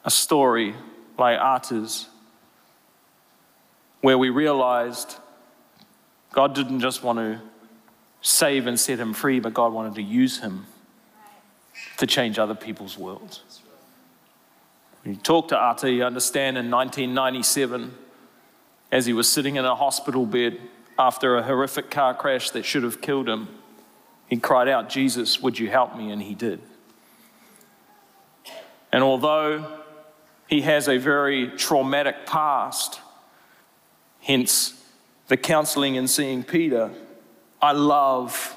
a 0.03 0.11
story 0.11 0.75
like 1.17 1.39
Ata's, 1.39 2.07
where 4.01 4.17
we 4.17 4.29
realized 4.29 5.15
God 6.33 6.53
didn't 6.53 6.81
just 6.81 7.03
want 7.03 7.19
to 7.19 7.39
save 8.21 8.67
and 8.67 8.77
set 8.77 8.99
him 8.99 9.13
free, 9.13 9.39
but 9.39 9.53
God 9.53 9.71
wanted 9.71 9.95
to 9.95 10.01
use 10.01 10.39
him 10.39 10.65
to 11.97 12.05
change 12.05 12.39
other 12.39 12.55
people's 12.55 12.97
worlds. 12.97 13.41
When 15.03 15.15
you 15.15 15.19
talk 15.19 15.49
to 15.49 15.57
Ata, 15.57 15.91
you 15.91 16.03
understand 16.03 16.57
in 16.57 16.69
1997, 16.71 17.93
as 18.93 19.07
he 19.07 19.11
was 19.11 19.27
sitting 19.27 19.55
in 19.55 19.65
a 19.65 19.73
hospital 19.73 20.23
bed 20.23 20.55
after 20.99 21.35
a 21.35 21.41
horrific 21.41 21.89
car 21.89 22.13
crash 22.13 22.51
that 22.51 22.63
should 22.63 22.83
have 22.83 23.01
killed 23.01 23.27
him, 23.27 23.47
he 24.27 24.37
cried 24.37 24.67
out, 24.67 24.87
Jesus, 24.87 25.41
would 25.41 25.57
you 25.57 25.67
help 25.67 25.97
me? 25.97 26.11
And 26.11 26.21
he 26.21 26.35
did. 26.35 26.61
And 28.91 29.03
although 29.03 29.79
he 30.45 30.61
has 30.61 30.87
a 30.87 30.99
very 30.99 31.47
traumatic 31.57 32.27
past, 32.27 33.01
hence 34.21 34.79
the 35.27 35.37
counseling 35.37 35.97
and 35.97 36.07
seeing 36.07 36.43
Peter, 36.43 36.91
I 37.59 37.71
love 37.71 38.55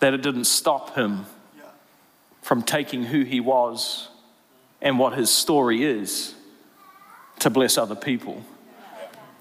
that 0.00 0.14
it 0.14 0.22
didn't 0.22 0.46
stop 0.46 0.96
him 0.96 1.26
from 2.42 2.62
taking 2.62 3.04
who 3.04 3.22
he 3.22 3.38
was 3.38 4.08
and 4.82 4.98
what 4.98 5.12
his 5.12 5.30
story 5.30 5.84
is 5.84 6.34
to 7.38 7.50
bless 7.50 7.78
other 7.78 7.94
people. 7.94 8.42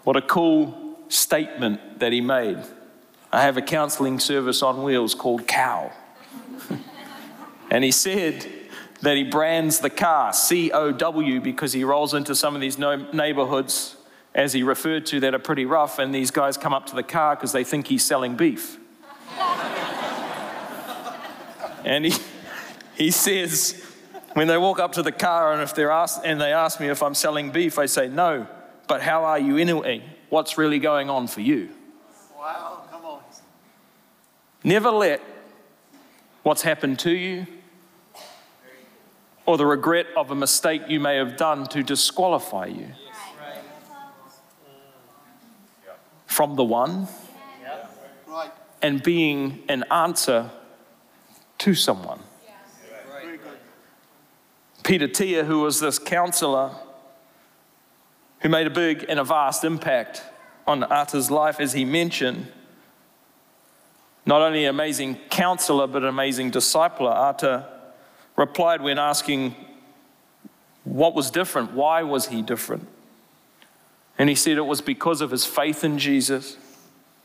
What 0.08 0.16
a 0.16 0.22
cool 0.22 0.96
statement 1.10 2.00
that 2.00 2.14
he 2.14 2.22
made. 2.22 2.60
I 3.30 3.42
have 3.42 3.58
a 3.58 3.62
counseling 3.62 4.22
service 4.22 4.64
on 4.64 4.82
wheels 4.82 5.14
called 5.14 5.46
Cow. 5.50 5.92
and 7.70 7.84
he 7.84 7.92
said 7.92 8.48
that 9.02 9.18
he 9.18 9.26
brands 9.26 9.82
the 9.82 9.90
car 9.90 10.32
C 10.32 10.72
O 10.72 10.94
W 10.94 11.42
because 11.42 11.74
he 11.74 11.84
rolls 11.84 12.14
into 12.14 12.36
some 12.36 12.56
of 12.56 12.62
these 12.62 12.78
neighborhoods 12.78 13.98
as 14.34 14.54
he 14.54 14.64
referred 14.64 15.06
to, 15.08 15.20
that 15.20 15.36
are 15.36 15.40
pretty 15.40 15.66
rough, 15.66 16.00
and 16.00 16.16
these 16.16 16.32
guys 16.32 16.56
come 16.56 16.74
up 16.74 16.86
to 16.86 16.96
the 16.96 17.04
car 17.04 17.36
because 17.36 17.52
they 17.52 17.66
think 17.66 17.88
he's 17.88 18.06
selling 18.06 18.38
beef. 18.38 18.80
and 21.84 22.06
he, 22.06 22.14
he 22.96 23.12
says, 23.12 23.86
when 24.36 24.48
they 24.48 24.58
walk 24.58 24.80
up 24.80 24.94
to 24.94 25.04
the 25.04 25.12
car 25.12 25.52
and 25.52 25.62
if 25.62 25.76
they're 25.76 25.92
asked, 25.92 26.22
and 26.24 26.40
they 26.40 26.54
ask 26.54 26.80
me 26.80 26.88
if 26.88 27.04
I'm 27.04 27.14
selling 27.14 27.52
beef, 27.52 27.78
I 27.78 27.88
say, 27.88 28.08
no, 28.08 28.48
but 28.88 29.02
how 29.02 29.26
are 29.26 29.40
you 29.40 29.58
anyway? 29.58 30.04
What's 30.30 30.58
really 30.58 30.80
going 30.80 31.10
on 31.10 31.28
for 31.28 31.42
you? 31.42 31.70
Wow, 32.38 32.84
come 32.90 33.06
on. 33.06 33.22
Never 34.64 34.90
let 34.90 35.22
what's 36.44 36.62
happened 36.62 37.00
to 37.00 37.12
you 37.12 37.48
or 39.46 39.58
the 39.58 39.66
regret 39.66 40.08
of 40.16 40.32
a 40.32 40.36
mistake 40.36 40.84
you 40.88 41.00
may 41.00 41.16
have 41.16 41.38
done 41.38 41.66
to 41.68 41.84
disqualify 41.84 42.66
you. 42.66 42.88
from 46.38 46.56
the 46.56 46.64
one 46.64 47.08
and 48.84 49.02
being 49.02 49.64
an 49.70 49.84
answer 49.90 50.52
to 51.58 51.74
someone. 51.74 52.20
Peter 54.84 55.08
Tia, 55.08 55.46
who 55.46 55.62
was 55.62 55.80
this 55.80 55.98
counselor 55.98 56.76
who 58.40 58.50
made 58.50 58.68
a 58.68 58.72
big 58.72 59.06
and 59.08 59.20
a 59.20 59.24
vast 59.24 59.64
impact 59.64 60.24
on 60.66 60.84
Ata's 60.84 61.32
life, 61.32 61.60
as 61.60 61.74
he 61.74 61.86
mentioned, 61.86 62.48
not 64.26 64.42
only 64.42 64.66
an 64.66 64.70
amazing 64.70 65.16
counselor, 65.30 65.88
but 65.88 66.04
an 66.04 66.10
amazing 66.10 66.52
discipler. 66.52 67.14
Ata 67.14 67.66
replied 68.36 68.82
when 68.82 69.00
asking 69.00 69.56
what 70.84 71.16
was 71.16 71.32
different, 71.32 71.72
why 71.72 72.04
was 72.04 72.28
he 72.28 72.42
different? 72.42 72.88
And 74.18 74.30
he 74.30 74.36
said 74.36 74.58
it 74.58 74.66
was 74.66 74.82
because 74.82 75.22
of 75.22 75.32
his 75.32 75.46
faith 75.46 75.84
in 75.84 75.98
Jesus, 75.98 76.58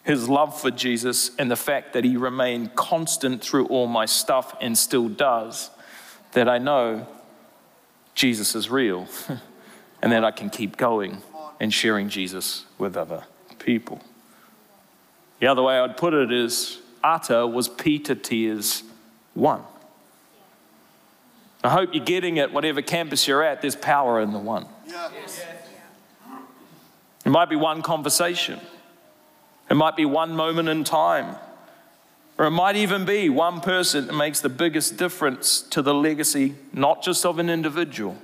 his 0.05 0.29
love 0.29 0.61
for 0.61 0.71
Jesus, 0.71 1.31
and 1.39 1.51
the 1.51 1.57
fact 1.57 1.93
that 1.93 2.05
he 2.05 2.17
remained 2.17 2.75
constant 2.75 3.43
through 3.43 3.67
all 3.67 3.87
my 3.87 4.05
stuff 4.05 4.55
and 4.61 4.77
still 4.77 5.09
does, 5.09 5.71
that 6.33 6.49
I 6.49 6.59
know 6.59 7.07
Jesus 8.15 8.55
is 8.55 8.69
real 8.69 9.09
and 10.03 10.13
that 10.13 10.25
I 10.25 10.33
can 10.33 10.51
keep 10.51 10.77
going 10.77 11.23
and 11.61 11.73
sharing 11.73 12.09
Jesus 12.09 12.67
with 12.77 12.97
other 12.97 13.25
people. 13.59 14.01
The 15.39 15.47
other 15.47 15.63
way 15.63 15.79
I'd 15.79 15.97
put 15.97 16.13
it 16.13 16.33
is 16.33 16.81
Ata 17.03 17.47
was 17.47 17.69
Peter 17.69 18.15
Tears 18.15 18.83
one. 19.35 19.63
I 21.65 21.71
hope 21.71 21.95
you're 21.95 22.05
getting 22.05 22.39
it, 22.39 22.53
whatever 22.53 22.83
campus 22.83 23.29
you're 23.29 23.43
at, 23.43 23.61
there's 23.63 23.77
power 23.77 24.21
in 24.21 24.33
the 24.33 24.39
one. 24.39 24.67
Yeah. 24.87 25.09
It 27.25 27.31
might 27.31 27.49
be 27.49 27.55
one 27.57 27.83
conversation, 27.83 28.61
it 29.71 29.75
might 29.75 29.95
be 29.95 30.05
one 30.05 30.35
moment 30.35 30.69
in 30.69 30.83
time, 30.83 31.37
or 32.37 32.47
it 32.47 32.51
might 32.51 32.75
even 32.75 33.05
be 33.05 33.29
one 33.29 33.61
person 33.61 34.09
that 34.09 34.15
makes 34.15 34.41
the 34.41 34.49
biggest 34.49 34.97
difference 34.97 35.63
to 35.63 35.83
the 35.83 35.95
legacy, 35.95 36.57
not 36.73 37.03
just 37.03 37.25
of 37.25 37.39
an 37.39 37.49
individual, 37.49 38.17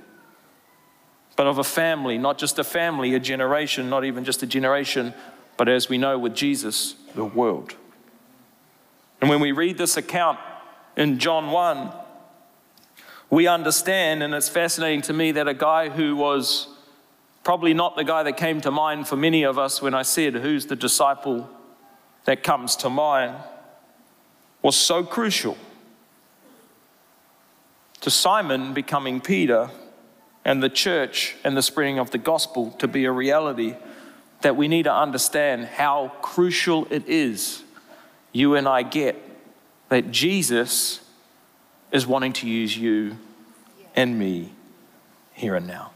but 1.39 1.47
of 1.47 1.57
a 1.57 1.63
family, 1.63 2.17
not 2.17 2.37
just 2.37 2.59
a 2.59 2.65
family, 2.65 3.15
a 3.15 3.19
generation, 3.19 3.89
not 3.89 4.03
even 4.03 4.25
just 4.25 4.43
a 4.43 4.45
generation, 4.45 5.13
but 5.55 5.69
as 5.69 5.87
we 5.87 5.97
know 5.97 6.19
with 6.19 6.35
Jesus, 6.35 6.95
the 7.15 7.23
world. 7.23 7.75
And 9.21 9.29
when 9.29 9.39
we 9.39 9.53
read 9.53 9.77
this 9.77 9.95
account 9.95 10.37
in 10.97 11.17
John 11.17 11.51
1, 11.51 11.93
we 13.29 13.47
understand, 13.47 14.21
and 14.21 14.33
it's 14.33 14.49
fascinating 14.49 15.01
to 15.03 15.13
me, 15.13 15.31
that 15.31 15.47
a 15.47 15.53
guy 15.53 15.87
who 15.87 16.17
was 16.17 16.67
probably 17.45 17.73
not 17.73 17.95
the 17.95 18.03
guy 18.03 18.21
that 18.23 18.35
came 18.35 18.59
to 18.59 18.69
mind 18.69 19.07
for 19.07 19.15
many 19.15 19.43
of 19.43 19.57
us 19.57 19.81
when 19.81 19.93
I 19.93 20.01
said, 20.01 20.33
Who's 20.33 20.65
the 20.65 20.75
disciple 20.75 21.49
that 22.25 22.43
comes 22.43 22.75
to 22.75 22.89
mind? 22.89 23.37
was 24.61 24.75
so 24.75 25.05
crucial 25.05 25.57
to 28.01 28.11
Simon 28.11 28.73
becoming 28.73 29.21
Peter 29.21 29.69
and 30.49 30.63
the 30.63 30.69
church 30.69 31.35
and 31.43 31.55
the 31.55 31.61
spreading 31.61 31.99
of 31.99 32.09
the 32.09 32.17
gospel 32.17 32.71
to 32.79 32.87
be 32.87 33.05
a 33.05 33.11
reality 33.11 33.75
that 34.41 34.55
we 34.55 34.67
need 34.67 34.81
to 34.81 34.91
understand 34.91 35.63
how 35.63 36.11
crucial 36.23 36.87
it 36.89 37.07
is 37.07 37.63
you 38.31 38.55
and 38.55 38.67
I 38.67 38.81
get 38.81 39.15
that 39.89 40.09
Jesus 40.09 41.01
is 41.91 42.07
wanting 42.07 42.33
to 42.33 42.49
use 42.49 42.75
you 42.75 43.17
and 43.95 44.17
me 44.17 44.51
here 45.33 45.53
and 45.53 45.67
now. 45.67 45.91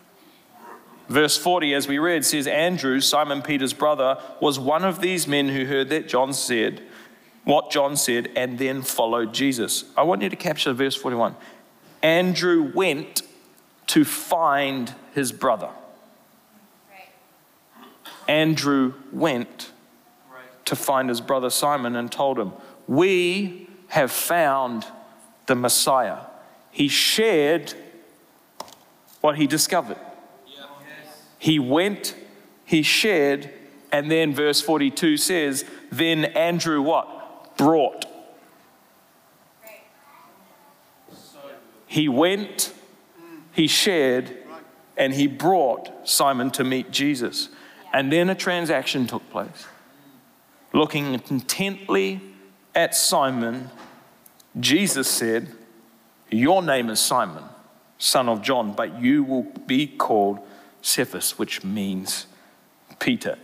Verse 1.09 1.35
40, 1.35 1.73
as 1.73 1.87
we 1.87 1.97
read, 1.97 2.23
says 2.23 2.45
Andrew, 2.45 2.99
Simon 2.99 3.41
Peter's 3.41 3.73
brother, 3.73 4.19
was 4.39 4.59
one 4.59 4.83
of 4.83 5.01
these 5.01 5.27
men 5.27 5.49
who 5.49 5.65
heard 5.65 5.89
that 5.89 6.07
John 6.07 6.31
said, 6.31 6.83
what 7.43 7.71
John 7.71 7.97
said, 7.97 8.29
and 8.35 8.59
then 8.59 8.83
followed 8.83 9.33
Jesus. 9.33 9.85
I 9.97 10.03
want 10.03 10.21
you 10.21 10.29
to 10.29 10.35
capture 10.35 10.73
verse 10.73 10.95
41. 10.95 11.35
Andrew 12.03 12.71
went 12.75 13.23
to 13.87 14.05
find 14.05 14.93
his 15.13 15.31
brother. 15.31 15.69
Andrew 18.27 18.93
went 19.11 19.71
to 20.65 20.75
find 20.75 21.09
his 21.09 21.21
brother 21.21 21.49
Simon 21.49 21.95
and 21.95 22.11
told 22.11 22.39
him, 22.39 22.53
We 22.87 23.67
have 23.89 24.11
found 24.11 24.85
the 25.45 25.55
Messiah. 25.55 26.19
He 26.71 26.87
shared 26.87 27.73
what 29.21 29.37
he 29.37 29.45
discovered. 29.45 29.99
He 31.37 31.59
went, 31.59 32.15
he 32.63 32.81
shared, 32.83 33.49
and 33.91 34.09
then 34.09 34.33
verse 34.33 34.61
42 34.61 35.17
says, 35.17 35.65
Then 35.91 36.25
Andrew 36.25 36.81
what? 36.81 37.57
Brought. 37.57 38.05
He 41.85 42.09
went, 42.09 42.73
he 43.53 43.67
shared, 43.67 44.35
and 44.97 45.13
he 45.13 45.27
brought 45.27 46.07
Simon 46.07 46.51
to 46.51 46.63
meet 46.63 46.91
Jesus. 46.91 47.49
And 47.93 48.11
then 48.11 48.29
a 48.29 48.35
transaction 48.35 49.07
took 49.07 49.27
place. 49.29 49.67
Looking 50.73 51.13
intently 51.13 52.19
at 52.73 52.95
Simon, 52.95 53.69
Jesus 54.59 55.07
said, 55.07 55.51
Your 56.29 56.63
name 56.63 56.89
is 56.89 56.99
Simon, 56.99 57.43
son 57.99 58.27
of 58.27 58.41
John, 58.41 58.73
but 58.73 58.99
you 58.99 59.23
will 59.23 59.43
be 59.43 59.85
called 59.85 60.39
Cephas, 60.81 61.37
which 61.37 61.63
means 61.63 62.25
Peter. 62.99 63.37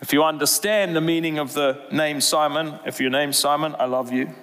If 0.00 0.12
you 0.12 0.22
understand 0.22 0.94
the 0.94 1.00
meaning 1.00 1.38
of 1.38 1.54
the 1.54 1.86
name 1.90 2.20
Simon, 2.20 2.78
if 2.86 3.00
your 3.00 3.10
name's 3.10 3.38
Simon, 3.38 3.74
I 3.78 3.86
love 3.86 4.12
you. 4.12 4.34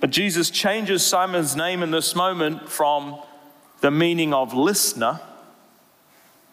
But 0.00 0.10
Jesus 0.10 0.50
changes 0.50 1.04
Simon's 1.04 1.56
name 1.56 1.82
in 1.82 1.90
this 1.90 2.14
moment 2.14 2.68
from 2.68 3.20
the 3.80 3.90
meaning 3.90 4.32
of 4.32 4.54
listener 4.54 5.20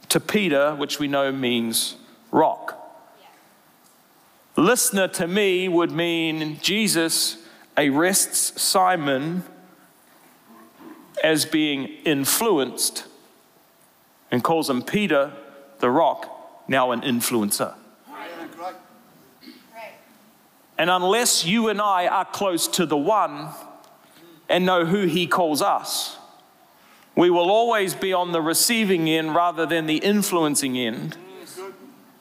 to 0.10 0.20
Peter, 0.20 0.76
which 0.76 1.00
we 1.00 1.08
know 1.08 1.32
means 1.32 1.96
rock. 2.32 2.82
Listener 4.56 5.08
to 5.10 5.28
me 5.28 5.68
would 5.68 5.92
mean 5.92 6.60
Jesus 6.62 7.38
arrests 7.78 8.62
Simon 8.62 9.44
as 11.24 11.46
being 11.46 11.86
influenced 12.06 13.06
and 14.32 14.44
calls 14.44 14.70
him 14.70 14.82
Peter 14.82 15.34
the 15.80 15.90
rock, 15.90 16.68
now 16.68 16.92
an 16.92 17.02
influencer. 17.02 17.76
And 20.78 20.90
unless 20.90 21.46
you 21.46 21.70
and 21.70 21.82
I 21.82 22.08
are 22.08 22.26
close 22.26 22.68
to 22.70 22.86
the 22.86 22.98
one 22.98 23.50
and 24.50 24.66
know 24.66 24.86
who 24.86 25.06
he 25.06 25.28
calls 25.28 25.62
us, 25.62 26.18
we 27.16 27.30
will 27.30 27.50
always 27.50 27.96
be 27.96 28.12
on 28.12 28.34
the 28.34 28.42
receiving 28.42 29.10
end 29.10 29.34
rather 29.34 29.66
than 29.66 29.86
the 29.86 29.98
influencing 29.98 30.78
end 30.78 31.18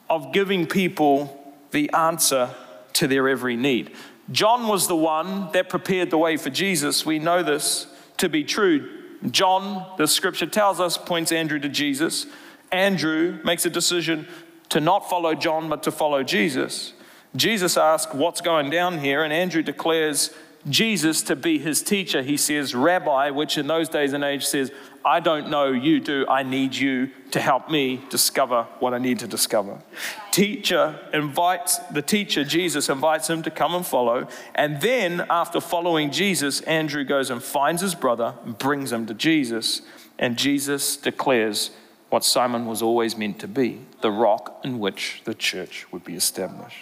of 0.09 0.31
giving 0.31 0.67
people 0.67 1.53
the 1.71 1.91
answer 1.91 2.49
to 2.93 3.07
their 3.07 3.27
every 3.27 3.57
need. 3.57 3.91
John 4.31 4.67
was 4.67 4.87
the 4.87 4.95
one 4.95 5.51
that 5.51 5.69
prepared 5.69 6.09
the 6.09 6.17
way 6.17 6.37
for 6.37 6.49
Jesus. 6.49 7.05
We 7.05 7.19
know 7.19 7.43
this 7.43 7.87
to 8.17 8.29
be 8.29 8.43
true. 8.43 8.89
John, 9.29 9.85
the 9.97 10.07
scripture 10.07 10.47
tells 10.47 10.79
us, 10.79 10.97
points 10.97 11.31
Andrew 11.31 11.59
to 11.59 11.69
Jesus. 11.69 12.25
Andrew 12.71 13.39
makes 13.43 13.65
a 13.65 13.69
decision 13.69 14.27
to 14.69 14.79
not 14.79 15.09
follow 15.09 15.35
John, 15.35 15.69
but 15.69 15.83
to 15.83 15.91
follow 15.91 16.23
Jesus. 16.23 16.93
Jesus 17.35 17.77
asks, 17.77 18.13
What's 18.13 18.41
going 18.41 18.69
down 18.69 18.99
here? 18.99 19.23
And 19.23 19.33
Andrew 19.33 19.61
declares 19.61 20.31
Jesus 20.69 21.21
to 21.23 21.35
be 21.35 21.59
his 21.59 21.81
teacher. 21.83 22.23
He 22.23 22.37
says, 22.37 22.73
Rabbi, 22.73 23.29
which 23.29 23.57
in 23.57 23.67
those 23.67 23.87
days 23.87 24.13
and 24.13 24.23
age 24.23 24.45
says, 24.45 24.71
I 25.03 25.19
don't 25.19 25.51
know, 25.51 25.71
you 25.71 25.99
do. 25.99 26.25
I 26.27 26.41
need 26.41 26.73
you 26.73 27.11
to 27.29 27.39
help 27.39 27.69
me 27.69 28.01
discover 28.09 28.63
what 28.79 28.95
I 28.95 28.97
need 28.97 29.19
to 29.19 29.27
discover. 29.27 29.77
Teacher 30.31 30.99
invites 31.13 31.77
the 31.91 32.01
teacher, 32.01 32.43
Jesus 32.43 32.89
invites 32.89 33.29
him 33.29 33.43
to 33.43 33.51
come 33.51 33.75
and 33.75 33.85
follow. 33.85 34.27
And 34.55 34.81
then, 34.81 35.25
after 35.29 35.61
following 35.61 36.09
Jesus, 36.09 36.61
Andrew 36.61 37.03
goes 37.03 37.29
and 37.29 37.43
finds 37.43 37.83
his 37.83 37.93
brother 37.93 38.33
and 38.43 38.57
brings 38.57 38.91
him 38.91 39.05
to 39.05 39.13
Jesus. 39.13 39.83
And 40.17 40.37
Jesus 40.37 40.97
declares 40.97 41.69
what 42.09 42.23
Simon 42.23 42.65
was 42.65 42.81
always 42.81 43.15
meant 43.15 43.37
to 43.39 43.47
be 43.47 43.81
the 44.01 44.11
rock 44.11 44.61
in 44.63 44.79
which 44.79 45.21
the 45.25 45.35
church 45.35 45.85
would 45.91 46.03
be 46.03 46.15
established. 46.15 46.77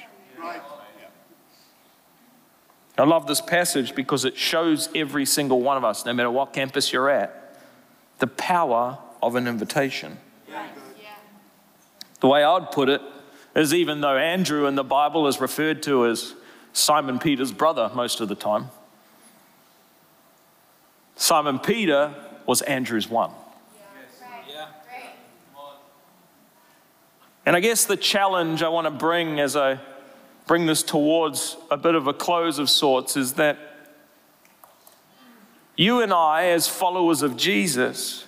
I 2.97 3.03
love 3.03 3.25
this 3.25 3.41
passage 3.41 3.95
because 3.95 4.23
it 4.23 4.37
shows 4.37 4.87
every 4.93 5.25
single 5.25 5.61
one 5.61 5.77
of 5.77 5.83
us, 5.83 6.05
no 6.05 6.13
matter 6.13 6.29
what 6.29 6.53
campus 6.53 6.93
you're 6.93 7.09
at, 7.09 7.57
the 8.19 8.27
power 8.27 8.99
of 9.21 9.35
an 9.35 9.47
invitation. 9.47 10.17
The 12.19 12.27
way 12.27 12.43
I'd 12.43 12.71
put 12.71 12.89
it 12.89 13.01
is 13.55 13.73
even 13.73 14.01
though 14.01 14.17
Andrew 14.17 14.67
in 14.67 14.75
the 14.75 14.83
Bible 14.83 15.27
is 15.27 15.41
referred 15.41 15.83
to 15.83 16.05
as 16.05 16.35
Simon 16.71 17.19
Peter's 17.19 17.51
brother 17.51 17.91
most 17.93 18.21
of 18.21 18.29
the 18.29 18.35
time, 18.35 18.69
Simon 21.15 21.59
Peter 21.59 22.13
was 22.45 22.61
Andrew's 22.61 23.09
one. 23.09 23.31
And 27.45 27.55
I 27.55 27.59
guess 27.59 27.85
the 27.85 27.97
challenge 27.97 28.63
I 28.63 28.69
want 28.69 28.85
to 28.85 28.91
bring 28.91 29.39
as 29.39 29.55
I 29.55 29.79
bring 30.45 30.65
this 30.65 30.83
towards 30.83 31.57
a 31.71 31.77
bit 31.77 31.95
of 31.95 32.07
a 32.07 32.13
close 32.13 32.59
of 32.59 32.69
sorts 32.69 33.15
is 33.15 33.33
that 33.33 33.57
you 35.75 36.01
and 36.01 36.13
I, 36.13 36.45
as 36.47 36.67
followers 36.67 37.21
of 37.21 37.35
Jesus, 37.35 38.25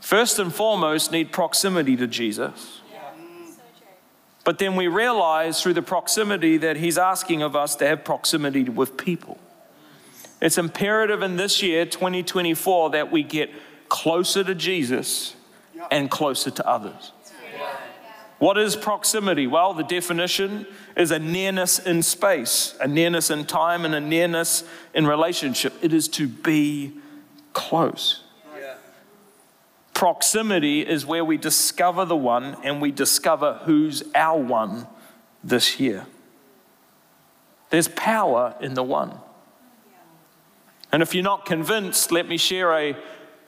first 0.00 0.38
and 0.38 0.54
foremost 0.54 1.10
need 1.10 1.32
proximity 1.32 1.96
to 1.96 2.06
Jesus. 2.06 2.80
But 4.44 4.60
then 4.60 4.76
we 4.76 4.86
realize 4.86 5.60
through 5.60 5.74
the 5.74 5.82
proximity 5.82 6.56
that 6.58 6.76
He's 6.76 6.98
asking 6.98 7.42
of 7.42 7.56
us 7.56 7.74
to 7.76 7.86
have 7.86 8.04
proximity 8.04 8.62
with 8.62 8.96
people. 8.96 9.38
It's 10.40 10.56
imperative 10.56 11.22
in 11.22 11.36
this 11.36 11.64
year, 11.64 11.84
2024, 11.84 12.90
that 12.90 13.10
we 13.10 13.24
get 13.24 13.50
closer 13.88 14.44
to 14.44 14.54
Jesus 14.54 15.34
and 15.90 16.08
closer 16.08 16.52
to 16.52 16.68
others. 16.68 17.10
What 18.38 18.58
is 18.58 18.76
proximity? 18.76 19.46
Well, 19.46 19.72
the 19.72 19.82
definition 19.82 20.66
is 20.96 21.10
a 21.10 21.18
nearness 21.18 21.78
in 21.78 22.02
space, 22.02 22.76
a 22.80 22.86
nearness 22.86 23.30
in 23.30 23.46
time, 23.46 23.84
and 23.84 23.94
a 23.94 24.00
nearness 24.00 24.62
in 24.92 25.06
relationship. 25.06 25.72
It 25.80 25.92
is 25.92 26.06
to 26.08 26.28
be 26.28 26.92
close. 27.54 28.22
Proximity 29.94 30.82
is 30.86 31.06
where 31.06 31.24
we 31.24 31.38
discover 31.38 32.04
the 32.04 32.16
one 32.16 32.58
and 32.62 32.82
we 32.82 32.90
discover 32.90 33.60
who's 33.64 34.02
our 34.14 34.38
one 34.38 34.86
this 35.42 35.80
year. 35.80 36.04
There's 37.70 37.88
power 37.88 38.54
in 38.60 38.74
the 38.74 38.82
one. 38.82 39.18
And 40.92 41.02
if 41.02 41.14
you're 41.14 41.24
not 41.24 41.46
convinced, 41.46 42.12
let 42.12 42.28
me 42.28 42.36
share 42.36 42.78
a 42.78 42.94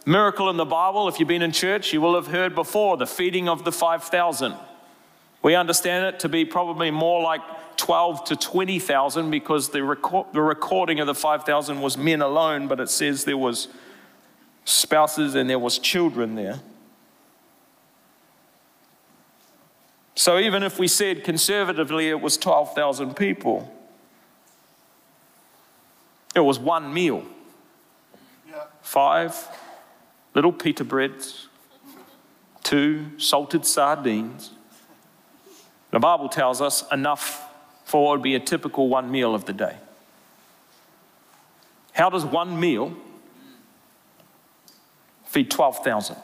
miracle 0.06 0.48
in 0.48 0.56
the 0.56 0.64
Bible. 0.64 1.06
If 1.06 1.18
you've 1.18 1.28
been 1.28 1.42
in 1.42 1.52
church, 1.52 1.92
you 1.92 2.00
will 2.00 2.14
have 2.14 2.28
heard 2.28 2.54
before 2.54 2.96
the 2.96 3.06
feeding 3.06 3.46
of 3.46 3.64
the 3.64 3.72
5,000. 3.72 4.54
We 5.42 5.54
understand 5.54 6.06
it 6.06 6.20
to 6.20 6.28
be 6.28 6.44
probably 6.44 6.90
more 6.90 7.22
like 7.22 7.40
12 7.76 8.24
to 8.24 8.36
20,000 8.36 9.30
because 9.30 9.70
the, 9.70 9.82
record, 9.84 10.26
the 10.32 10.42
recording 10.42 11.00
of 11.00 11.06
the 11.06 11.14
5,000 11.14 11.80
was 11.80 11.96
men 11.96 12.20
alone, 12.20 12.66
but 12.66 12.80
it 12.80 12.90
says 12.90 13.24
there 13.24 13.36
was 13.36 13.68
spouses 14.64 15.34
and 15.34 15.48
there 15.48 15.58
was 15.58 15.78
children 15.78 16.34
there. 16.34 16.60
So 20.14 20.38
even 20.38 20.64
if 20.64 20.80
we 20.80 20.88
said 20.88 21.22
conservatively 21.22 22.08
it 22.08 22.20
was 22.20 22.36
12,000 22.36 23.14
people, 23.14 23.72
it 26.34 26.40
was 26.40 26.58
one 26.58 26.92
meal. 26.92 27.24
Yeah. 28.50 28.64
Five 28.82 29.48
little 30.34 30.52
pita 30.52 30.82
breads, 30.82 31.46
two 32.64 33.12
salted 33.16 33.64
sardines. 33.64 34.50
The 35.90 35.98
Bible 35.98 36.28
tells 36.28 36.60
us 36.60 36.84
enough 36.92 37.44
for 37.84 38.04
what 38.04 38.10
would 38.12 38.22
be 38.22 38.34
a 38.34 38.40
typical 38.40 38.88
one 38.88 39.10
meal 39.10 39.34
of 39.34 39.46
the 39.46 39.52
day. 39.52 39.76
How 41.92 42.10
does 42.10 42.24
one 42.24 42.60
meal 42.60 42.94
feed 45.24 45.50
12,000? 45.50 46.16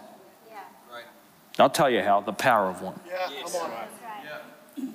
I'll 1.59 1.70
tell 1.70 1.88
you 1.88 2.03
how 2.03 2.20
the 2.20 2.33
power 2.33 2.68
of 2.68 2.83
one. 2.83 2.98
Yeah, 3.07 3.29
come 3.44 3.70
on. 3.70 4.90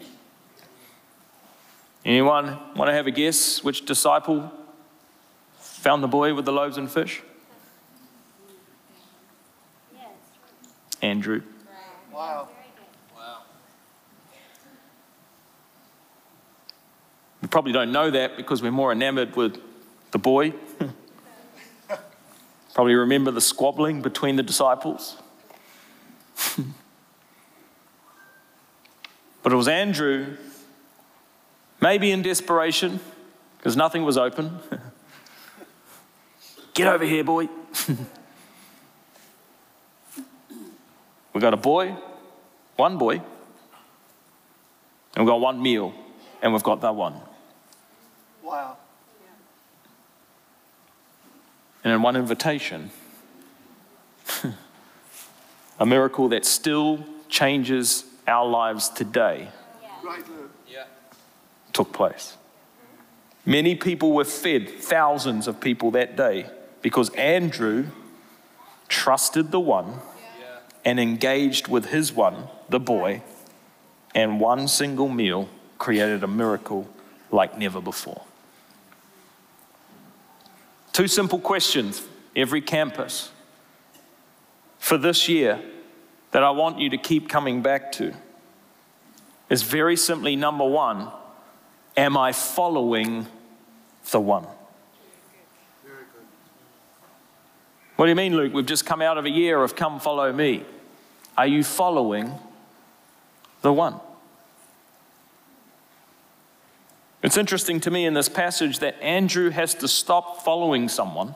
Anyone 2.03 2.58
want 2.75 2.89
to 2.89 2.93
have 2.93 3.08
a 3.08 3.12
guess 3.12 3.63
which 3.63 3.86
disciple 3.86 4.51
found 5.58 6.03
the 6.03 6.08
boy 6.08 6.34
with 6.34 6.45
the 6.45 6.51
loaves 6.51 6.77
and 6.77 6.91
fish? 6.91 7.21
Andrew. 11.01 11.41
Wow. 12.12 12.49
Probably 17.49 17.71
don't 17.71 17.91
know 17.91 18.12
that 18.12 18.38
because 18.38 18.62
we're 18.62 18.71
more 18.71 18.91
enamored 18.91 19.35
with 19.35 19.59
the 20.12 20.19
boy. 20.19 20.53
probably 22.73 22.93
remember 22.95 23.31
the 23.31 23.41
squabbling 23.41 24.01
between 24.01 24.35
the 24.35 24.43
disciples. 24.43 25.17
but 29.43 29.51
it 29.51 29.55
was 29.55 29.67
Andrew, 29.67 30.38
maybe 31.81 32.12
in 32.12 32.21
desperation, 32.21 32.99
because 33.57 33.75
nothing 33.75 34.03
was 34.03 34.17
open. 34.17 34.59
Get 36.73 36.88
over 36.88 37.03
here, 37.03 37.23
boy. 37.23 37.49
we 41.33 41.41
got 41.41 41.53
a 41.53 41.57
boy, 41.57 41.95
one 42.77 42.97
boy, 42.97 43.15
and 43.15 43.25
we've 45.17 45.27
got 45.27 45.41
one 45.41 45.62
meal, 45.62 45.93
and 46.41 46.53
we've 46.53 46.63
got 46.63 46.81
that 46.81 46.95
one. 46.95 47.19
Wow. 48.49 48.77
and 51.83 51.93
in 51.93 52.01
one 52.01 52.15
invitation. 52.15 52.91
a 55.79 55.85
miracle 55.85 56.29
that 56.29 56.45
still 56.45 57.05
changes 57.29 58.05
our 58.27 58.47
lives 58.47 58.89
today 58.89 59.49
Right, 60.03 60.23
took 61.73 61.93
place. 61.93 62.35
Many 63.45 63.75
people 63.75 64.13
were 64.13 64.25
fed, 64.25 64.69
thousands 64.69 65.47
of 65.47 65.59
people 65.59 65.91
that 65.91 66.15
day, 66.15 66.49
because 66.81 67.09
Andrew 67.12 67.88
trusted 68.88 69.51
the 69.51 69.59
one 69.59 69.99
and 70.85 70.99
engaged 70.99 71.67
with 71.67 71.85
his 71.85 72.13
one, 72.13 72.47
the 72.69 72.79
boy, 72.79 73.21
and 74.15 74.39
one 74.39 74.67
single 74.67 75.07
meal 75.07 75.49
created 75.77 76.23
a 76.23 76.27
miracle 76.27 76.88
like 77.31 77.57
never 77.57 77.81
before. 77.81 78.23
Two 80.99 81.07
simple 81.07 81.39
questions, 81.39 82.03
every 82.35 82.59
campus, 82.59 83.31
for 84.79 84.97
this 84.97 85.29
year 85.29 85.62
that 86.31 86.43
I 86.43 86.49
want 86.49 86.77
you 86.77 86.89
to 86.89 86.97
keep 86.97 87.29
coming 87.29 87.62
back 87.62 87.93
to 87.93 88.13
is 89.49 89.63
very 89.63 89.95
simply 89.95 90.35
number 90.35 90.65
one, 90.65 91.07
am 91.95 92.17
I 92.17 92.33
following 92.33 93.27
the 94.12 94.19
one? 94.19 94.45
What 97.95 98.05
do 98.05 98.09
you 98.09 98.15
mean, 98.15 98.35
Luke? 98.35 98.53
We've 98.53 98.65
just 98.65 98.85
come 98.85 99.01
out 99.01 99.17
of 99.17 99.23
a 99.23 99.29
year 99.29 99.63
of 99.63 99.77
come 99.77 100.01
follow 100.01 100.33
me. 100.33 100.65
Are 101.38 101.47
you 101.47 101.63
following 101.63 102.29
the 103.62 103.71
one? 103.71 104.01
It's 107.21 107.38
interesting 107.38 107.79
to 107.82 107.91
me 107.91 108.05
in 108.05 108.13
this 108.13 108.29
passage 108.29 108.79
that 108.79 109.01
Andrew 109.01 109.49
has 109.49 109.75
to 109.75 109.88
stop 109.88 110.43
following 110.43 110.88
someone 110.88 111.36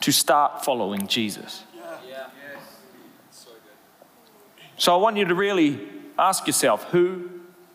to 0.00 0.12
start 0.12 0.64
following 0.64 1.06
Jesus. 1.06 1.64
So 4.78 4.94
I 4.94 4.96
want 4.96 5.18
you 5.18 5.26
to 5.26 5.34
really 5.34 5.78
ask 6.18 6.46
yourself 6.46 6.84
who 6.84 7.28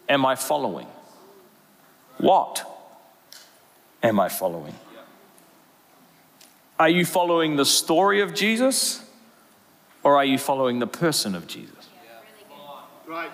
am 0.09 0.25
I 0.25 0.35
following? 0.35 0.87
What 2.17 2.65
am 4.01 4.19
I 4.19 4.29
following? 4.29 4.73
Are 6.79 6.89
you 6.89 7.05
following 7.05 7.55
the 7.55 7.65
story 7.65 8.21
of 8.21 8.33
Jesus 8.33 9.07
or 10.03 10.17
are 10.17 10.25
you 10.25 10.39
following 10.39 10.79
the 10.79 10.87
person 10.87 11.35
of 11.35 11.45
Jesus? 11.47 11.89
Right. 13.07 13.29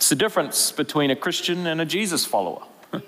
It's 0.00 0.08
the 0.08 0.16
difference 0.16 0.72
between 0.72 1.10
a 1.10 1.14
Christian 1.14 1.66
and 1.66 1.78
a 1.78 1.84
Jesus 1.84 2.24
follower. 2.24 2.62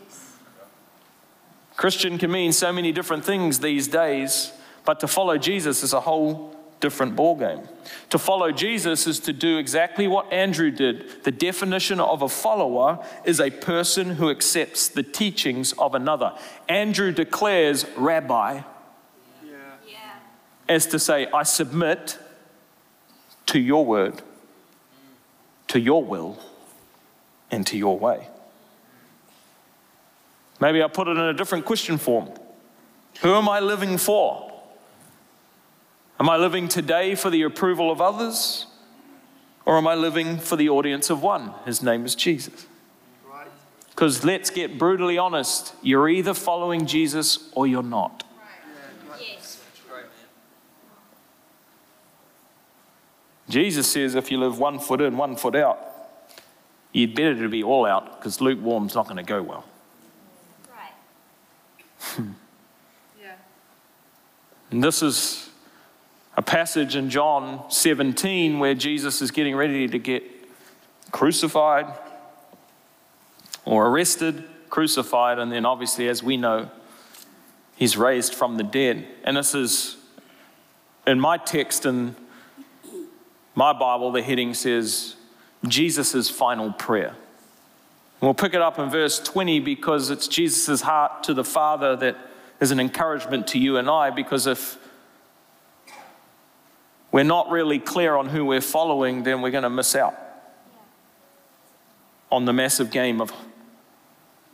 Christian 1.75 2.19
can 2.19 2.31
mean 2.31 2.53
so 2.53 2.71
many 2.71 2.93
different 2.93 3.25
things 3.25 3.61
these 3.61 3.89
days, 3.89 4.53
but 4.85 5.01
to 5.01 5.09
follow 5.09 5.39
Jesus 5.39 5.83
is 5.83 5.95
a 5.95 6.03
whole 6.03 6.55
different 6.81 7.17
ballgame. 7.17 7.67
To 8.11 8.19
follow 8.19 8.53
Jesus 8.53 9.07
is 9.07 9.21
to 9.21 9.33
do 9.33 9.57
exactly 9.57 10.07
what 10.07 10.31
Andrew 10.31 10.71
did. 10.71 11.25
The 11.25 11.31
definition 11.31 11.99
of 11.99 12.21
a 12.21 12.29
follower 12.29 13.03
is 13.25 13.41
a 13.41 13.49
person 13.49 14.17
who 14.17 14.29
accepts 14.29 14.89
the 14.89 15.03
teachings 15.03 15.73
of 15.79 15.95
another. 15.95 16.37
Andrew 16.69 17.11
declares 17.11 17.87
rabbi 17.97 18.61
Yeah. 19.43 19.97
as 20.69 20.85
to 20.89 20.99
say, 20.99 21.27
I 21.33 21.45
submit 21.45 22.19
to 23.47 23.59
your 23.59 23.87
word, 23.87 24.21
to 25.69 25.81
your 25.81 26.05
will, 26.05 26.39
and 27.53 27.67
to 27.69 27.77
your 27.77 27.97
way. 27.99 28.27
Maybe 30.61 30.83
I'll 30.83 30.88
put 30.88 31.07
it 31.07 31.12
in 31.12 31.19
a 31.19 31.35
different 31.35 31.65
question 31.65 31.99
form. 31.99 32.31
Who 33.21 33.35
am 33.35 33.49
I 33.49 33.61
living 33.61 33.99
for? 33.99 34.51
Am 36.19 36.29
I 36.29 36.37
living 36.37 36.69
today 36.69 37.15
for 37.15 37.31
the 37.31 37.43
approval 37.43 37.91
of 37.91 38.01
others? 38.01 38.67
Or 39.65 39.77
am 39.77 39.87
I 39.87 39.95
living 39.95 40.38
for 40.38 40.57
the 40.57 40.69
audience 40.69 41.11
of 41.11 41.23
one? 41.23 41.53
His 41.65 41.83
name 41.83 42.05
is 42.05 42.15
Jesus. 42.15 42.67
Because 43.91 44.25
let's 44.25 44.51
get 44.51 44.79
brutally 44.79 45.19
honest 45.19 45.75
you're 45.83 46.09
either 46.09 46.35
following 46.35 46.87
Jesus 46.87 47.51
or 47.55 47.67
you're 47.67 47.83
not. 47.83 48.25
Jesus 53.49 53.87
says 53.87 54.15
if 54.15 54.31
you 54.31 54.38
live 54.38 54.59
one 54.59 54.79
foot 54.79 55.03
in, 55.03 55.17
one 55.19 55.37
foot 55.37 55.55
out, 55.55 55.92
you'd 56.93 57.15
better 57.15 57.35
to 57.35 57.49
be 57.49 57.63
all 57.63 57.87
out 57.87 58.19
because 58.19 58.41
lukewarm's 58.41 58.95
not 58.95 59.07
going 59.07 59.17
to 59.17 59.23
go 59.23 59.43
well. 59.43 59.65
Right. 60.71 62.27
Yeah. 63.21 63.35
And 64.71 64.83
this 64.83 65.03
is 65.03 65.51
a 66.37 66.43
passage 66.43 66.97
in 66.97 67.11
John 67.11 67.71
17 67.71 68.59
where 68.59 68.75
Jesus 68.75 69.23
is 69.23 69.31
getting 69.31 69.55
ready 69.55 69.87
to 69.87 69.99
get 69.99 70.25
crucified 71.11 71.87
or 73.65 73.87
arrested, 73.89 74.45
crucified, 74.71 75.39
and 75.39 75.53
then 75.53 75.65
obviously, 75.67 76.09
as 76.09 76.23
we 76.23 76.37
know, 76.37 76.71
he's 77.77 77.97
raised 77.97 78.35
from 78.35 78.57
the 78.57 78.65
dead. 78.65 79.07
And 79.25 79.37
this 79.37 79.55
is 79.55 79.97
in 81.07 81.21
my 81.21 81.37
text 81.37 81.87
in 81.87 82.17
my 83.55 83.73
Bible, 83.73 84.11
the 84.13 84.23
heading 84.23 84.55
says 84.55 85.17
Jesus' 85.66 86.29
final 86.29 86.72
prayer. 86.72 87.14
We'll 88.20 88.35
pick 88.35 88.55
it 88.55 88.61
up 88.61 88.79
in 88.79 88.88
verse 88.88 89.18
20 89.18 89.61
because 89.61 90.11
it's 90.11 90.29
Jesus' 90.29 90.81
heart 90.81 91.25
to 91.25 91.35
the 91.35 91.44
Father 91.44 91.96
that 91.96 92.16
is 92.61 92.70
an 92.70 92.79
encouragement 92.79 93.48
to 93.48 93.59
you 93.59 93.77
and 93.79 93.90
I. 93.90 94.11
Because 94.11 94.46
if 94.46 94.79
we're 97.11 97.25
not 97.25 97.51
really 97.51 97.79
clear 97.79 98.14
on 98.14 98.29
who 98.29 98.44
we're 98.44 98.61
following, 98.61 99.25
then 99.25 99.42
we're 99.42 99.51
going 99.51 99.64
to 99.64 99.70
miss 99.70 99.96
out 99.96 100.14
on 102.31 102.44
the 102.44 102.53
massive 102.53 102.90
game 102.90 103.20
of 103.20 103.33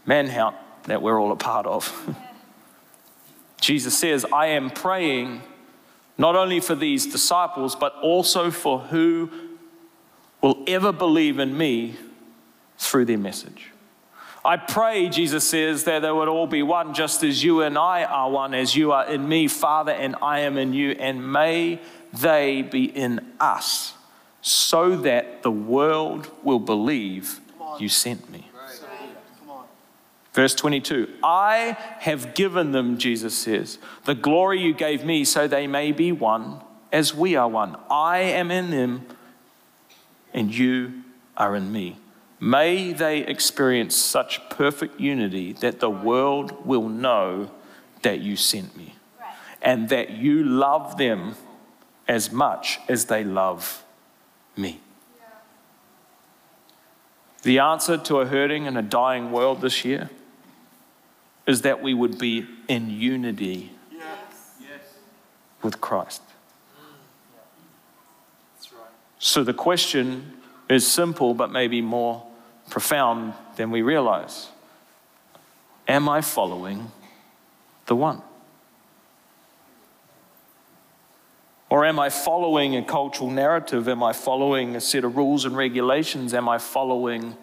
manhunt 0.06 0.56
that 0.84 1.02
we're 1.02 1.20
all 1.20 1.30
a 1.30 1.36
part 1.36 1.66
of. 1.66 2.16
Jesus 3.60 3.96
says, 3.96 4.24
I 4.32 4.46
am 4.46 4.70
praying 4.70 5.42
not 6.16 6.34
only 6.34 6.60
for 6.60 6.74
these 6.74 7.06
disciples, 7.06 7.76
but 7.76 7.94
also 8.02 8.50
for 8.50 8.80
who 8.80 9.30
will 10.40 10.62
ever 10.66 10.92
believe 10.92 11.38
in 11.38 11.56
me 11.56 11.96
through 12.78 13.04
their 13.04 13.18
message. 13.18 13.72
I 14.44 14.56
pray, 14.56 15.08
Jesus 15.08 15.46
says, 15.48 15.84
that 15.84 16.00
they 16.00 16.10
would 16.10 16.28
all 16.28 16.46
be 16.46 16.62
one, 16.62 16.94
just 16.94 17.22
as 17.24 17.42
you 17.42 17.62
and 17.62 17.76
I 17.76 18.04
are 18.04 18.30
one, 18.30 18.54
as 18.54 18.74
you 18.74 18.92
are 18.92 19.06
in 19.06 19.28
me, 19.28 19.48
Father, 19.48 19.92
and 19.92 20.16
I 20.22 20.40
am 20.40 20.56
in 20.56 20.72
you, 20.72 20.92
and 20.92 21.32
may 21.32 21.80
they 22.12 22.62
be 22.62 22.84
in 22.84 23.20
us, 23.40 23.94
so 24.40 24.96
that 24.96 25.42
the 25.42 25.50
world 25.50 26.30
will 26.42 26.60
believe 26.60 27.40
you 27.78 27.88
sent 27.88 28.30
me. 28.30 28.48
Verse 30.32 30.54
22 30.54 31.12
I 31.22 31.76
have 31.98 32.34
given 32.34 32.70
them, 32.70 32.96
Jesus 32.96 33.36
says, 33.36 33.78
the 34.04 34.14
glory 34.14 34.62
you 34.62 34.72
gave 34.72 35.04
me 35.04 35.24
so 35.24 35.48
they 35.48 35.66
may 35.66 35.90
be 35.90 36.12
one 36.12 36.60
as 36.92 37.12
we 37.12 37.34
are 37.34 37.48
one. 37.48 37.76
I 37.90 38.18
am 38.20 38.50
in 38.50 38.70
them 38.70 39.04
and 40.32 40.54
you 40.54 41.02
are 41.36 41.56
in 41.56 41.72
me. 41.72 41.98
May 42.40 42.92
they 42.92 43.18
experience 43.20 43.96
such 43.96 44.48
perfect 44.48 45.00
unity 45.00 45.52
that 45.54 45.80
the 45.80 45.90
world 45.90 46.64
will 46.64 46.88
know 46.88 47.50
that 48.02 48.20
you 48.20 48.36
sent 48.36 48.76
me 48.76 48.94
and 49.60 49.88
that 49.88 50.10
you 50.10 50.44
love 50.44 50.98
them 50.98 51.34
as 52.06 52.30
much 52.30 52.78
as 52.88 53.06
they 53.06 53.24
love 53.24 53.84
me. 54.56 54.80
The 57.42 57.58
answer 57.58 57.96
to 57.96 58.20
a 58.20 58.26
hurting 58.26 58.66
and 58.66 58.76
a 58.76 58.82
dying 58.82 59.30
world 59.30 59.60
this 59.60 59.84
year 59.84 60.10
is 61.46 61.62
that 61.62 61.82
we 61.82 61.94
would 61.94 62.18
be 62.18 62.46
in 62.68 62.90
unity 62.90 63.72
with 65.62 65.80
Christ. 65.80 66.22
So 69.18 69.42
the 69.42 69.54
question 69.54 70.32
is 70.68 70.86
simple, 70.86 71.34
but 71.34 71.50
maybe 71.50 71.80
more 71.80 72.24
profound 72.70 73.34
than 73.56 73.70
we 73.70 73.82
realize 73.82 74.48
Am 75.86 76.06
I 76.08 76.20
following 76.20 76.92
the 77.86 77.96
one? 77.96 78.20
Or 81.70 81.84
am 81.84 81.98
I 81.98 82.10
following 82.10 82.76
a 82.76 82.82
cultural 82.82 83.30
narrative? 83.30 83.88
Am 83.88 84.02
I 84.02 84.12
following 84.12 84.76
a 84.76 84.80
set 84.80 85.04
of 85.04 85.16
rules 85.16 85.44
and 85.44 85.56
regulations? 85.56 86.32
Am 86.34 86.48
I 86.48 86.58
following 86.58 87.36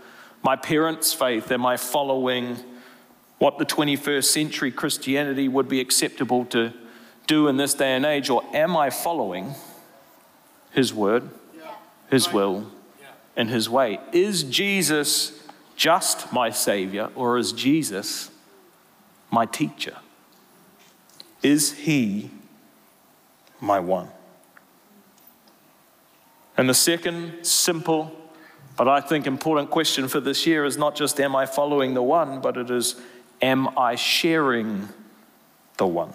my 0.43 0.55
parents' 0.55 1.13
faith? 1.13 1.51
Am 1.51 1.65
I 1.65 1.77
following 1.77 2.57
what 3.39 3.57
the 3.57 3.65
21st 3.65 4.25
century 4.25 4.71
Christianity 4.71 5.47
would 5.47 5.67
be 5.67 5.79
acceptable 5.79 6.45
to 6.45 6.71
do 7.27 7.47
in 7.47 7.57
this 7.57 7.73
day 7.73 7.95
and 7.95 8.05
age? 8.05 8.29
Or 8.29 8.43
am 8.53 8.77
I 8.77 8.89
following 8.89 9.53
His 10.71 10.93
word, 10.93 11.29
His 12.09 12.31
will, 12.31 12.71
and 13.35 13.49
His 13.49 13.69
way? 13.69 13.99
Is 14.11 14.43
Jesus 14.43 15.43
just 15.75 16.31
my 16.31 16.49
Savior, 16.49 17.09
or 17.15 17.37
is 17.37 17.51
Jesus 17.51 18.31
my 19.31 19.45
teacher? 19.45 19.97
Is 21.43 21.73
He 21.73 22.31
my 23.59 23.79
one? 23.79 24.09
And 26.57 26.69
the 26.69 26.73
second 26.73 27.45
simple, 27.45 28.15
but 28.77 28.87
I 28.87 29.01
think 29.01 29.27
important 29.27 29.69
question 29.69 30.07
for 30.07 30.19
this 30.19 30.47
year 30.47 30.63
is 30.65 30.77
not 30.77 30.95
just 30.95 31.19
am 31.19 31.35
I 31.35 31.45
following 31.45 31.93
the 31.93 32.01
one, 32.01 32.39
but 32.39 32.57
it 32.57 32.69
is 32.69 32.95
am 33.41 33.77
I 33.77 33.95
sharing 33.95 34.87
the 35.77 35.87
one? 35.87 36.13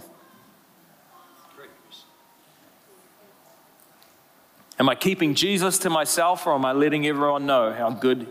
Am 4.81 4.89
I 4.89 4.95
keeping 4.95 5.35
Jesus 5.35 5.79
to 5.81 5.91
myself 5.91 6.47
or 6.47 6.55
am 6.55 6.65
I 6.65 6.73
letting 6.73 7.07
everyone 7.07 7.45
know 7.45 7.71
how 7.71 7.91
good 7.91 8.27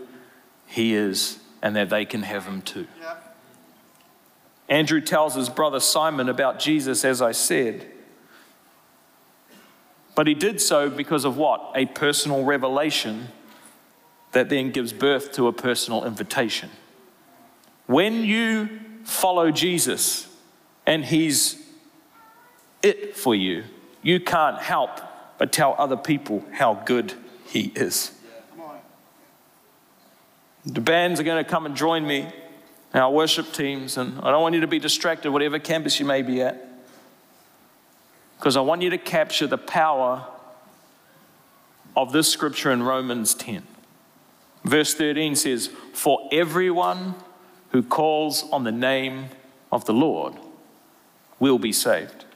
he 0.66 0.94
is 0.94 1.38
and 1.62 1.76
that 1.76 1.90
they 1.90 2.04
can 2.04 2.24
have 2.24 2.44
him 2.44 2.60
too? 2.60 2.88
Yeah. 3.00 3.14
Andrew 4.68 5.00
tells 5.00 5.36
his 5.36 5.48
brother 5.48 5.78
Simon 5.78 6.28
about 6.28 6.58
Jesus, 6.58 7.04
as 7.04 7.22
I 7.22 7.30
said. 7.30 7.86
But 10.16 10.26
he 10.26 10.34
did 10.34 10.60
so 10.60 10.90
because 10.90 11.24
of 11.24 11.36
what? 11.36 11.70
A 11.76 11.86
personal 11.86 12.42
revelation 12.42 13.28
that 14.32 14.48
then 14.48 14.72
gives 14.72 14.92
birth 14.92 15.30
to 15.34 15.46
a 15.46 15.52
personal 15.52 16.04
invitation. 16.04 16.70
When 17.86 18.24
you 18.24 18.80
follow 19.04 19.52
Jesus 19.52 20.26
and 20.84 21.04
he's 21.04 21.64
it 22.82 23.16
for 23.16 23.36
you, 23.36 23.62
you 24.02 24.18
can't 24.18 24.58
help 24.58 25.00
but 25.40 25.52
tell 25.52 25.74
other 25.78 25.96
people 25.96 26.44
how 26.52 26.74
good 26.74 27.14
he 27.46 27.72
is. 27.74 28.12
The 30.66 30.82
bands 30.82 31.18
are 31.18 31.22
going 31.22 31.42
to 31.42 31.50
come 31.50 31.64
and 31.64 31.74
join 31.74 32.06
me, 32.06 32.30
our 32.92 33.10
worship 33.10 33.50
teams, 33.54 33.96
and 33.96 34.18
I 34.18 34.30
don't 34.30 34.42
want 34.42 34.54
you 34.54 34.60
to 34.60 34.66
be 34.66 34.78
distracted, 34.78 35.30
whatever 35.30 35.58
campus 35.58 35.98
you 35.98 36.04
may 36.04 36.20
be 36.20 36.42
at, 36.42 36.62
because 38.36 38.54
I 38.54 38.60
want 38.60 38.82
you 38.82 38.90
to 38.90 38.98
capture 38.98 39.46
the 39.46 39.56
power 39.56 40.26
of 41.96 42.12
this 42.12 42.28
scripture 42.28 42.70
in 42.70 42.82
Romans 42.82 43.32
10. 43.32 43.62
Verse 44.62 44.92
13 44.92 45.36
says, 45.36 45.70
For 45.94 46.28
everyone 46.30 47.14
who 47.70 47.82
calls 47.82 48.44
on 48.50 48.64
the 48.64 48.72
name 48.72 49.30
of 49.72 49.86
the 49.86 49.94
Lord 49.94 50.34
will 51.38 51.58
be 51.58 51.72
saved. 51.72 52.26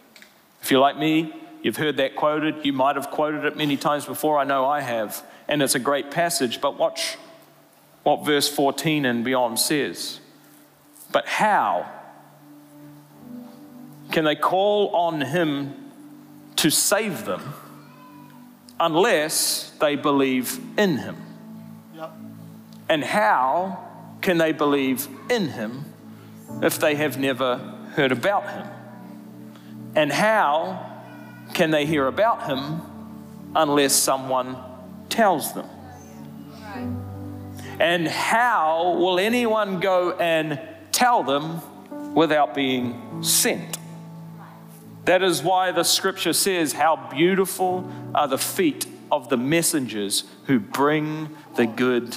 If 0.63 0.71
you're 0.71 0.81
like 0.81 0.97
me, 0.97 1.44
you've 1.65 1.79
heard 1.79 1.97
that 1.97 2.15
quoted. 2.15 2.65
You 2.65 2.73
might 2.73 2.95
have 2.95 3.11
quoted 3.11 3.45
it 3.45 3.57
many 3.57 3.77
times 3.77 4.05
before. 4.05 4.39
I 4.39 4.45
know 4.45 4.67
I 4.67 4.83
have. 4.83 5.27
And 5.49 5.61
it's 5.63 5.75
a 5.75 5.81
great 5.81 6.13
passage. 6.13 6.61
But 6.61 6.79
watch 6.79 7.17
what 8.05 8.25
verse 8.25 8.49
14 8.49 9.05
and 9.05 9.25
beyond 9.25 9.59
says. 9.59 10.21
But 11.11 11.27
how 11.27 11.91
can 14.13 14.25
they 14.25 14.37
call 14.37 14.95
on 14.95 15.23
him 15.23 15.91
to 16.57 16.71
save 16.71 17.25
them 17.25 17.55
unless 18.79 19.71
they 19.81 19.97
believe 19.97 20.61
in 20.79 20.99
him? 20.99 21.17
Yep. 21.97 22.13
And 22.91 23.03
how 23.03 23.89
can 24.21 24.37
they 24.39 24.53
believe 24.53 25.09
in 25.31 25.49
him 25.49 25.87
if 26.63 26.79
they 26.79 26.95
have 26.95 27.19
never 27.19 27.57
heard 27.95 28.13
about 28.13 28.51
him? 28.51 28.67
And 29.95 30.13
how 30.13 30.94
can 31.55 31.71
they 31.71 31.87
hear 31.87 32.07
about 32.07 32.47
him 32.47 32.83
unless 33.55 33.95
someone 33.95 34.57
tells 35.09 35.53
them? 35.55 35.69
And 37.81 38.07
how 38.07 38.97
will 38.99 39.19
anyone 39.19 39.81
go 39.81 40.13
and 40.13 40.61
tell 40.93 41.23
them 41.23 41.61
without 42.15 42.55
being 42.55 43.23
sent? 43.23 43.79
That 45.07 45.23
is 45.23 45.43
why 45.43 45.73
the 45.73 45.83
scripture 45.83 46.33
says, 46.33 46.73
How 46.73 47.09
beautiful 47.11 47.91
are 48.15 48.29
the 48.29 48.39
feet 48.39 48.87
of 49.11 49.29
the 49.29 49.37
messengers 49.37 50.25
who 50.47 50.59
bring 50.59 51.29
the 51.57 51.67
good 51.67 52.17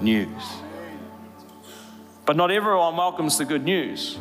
news. 0.00 0.42
But 2.24 2.36
not 2.36 2.50
everyone 2.50 2.96
welcomes 2.96 3.38
the 3.38 3.44
good 3.44 3.64
news. 3.64 4.18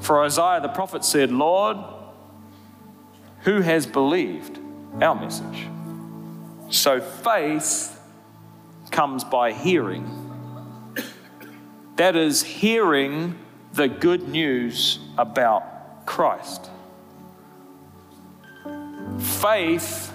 For 0.00 0.22
Isaiah 0.24 0.60
the 0.60 0.68
prophet 0.68 1.04
said, 1.04 1.32
Lord, 1.32 1.76
who 3.42 3.60
has 3.60 3.86
believed 3.86 4.58
our 5.00 5.14
message? 5.14 5.68
So 6.70 7.00
faith 7.00 8.00
comes 8.90 9.24
by 9.24 9.52
hearing. 9.52 10.16
That 11.96 12.16
is, 12.16 12.42
hearing 12.42 13.38
the 13.72 13.88
good 13.88 14.28
news 14.28 14.98
about 15.18 16.06
Christ. 16.06 16.70
Faith 19.18 20.12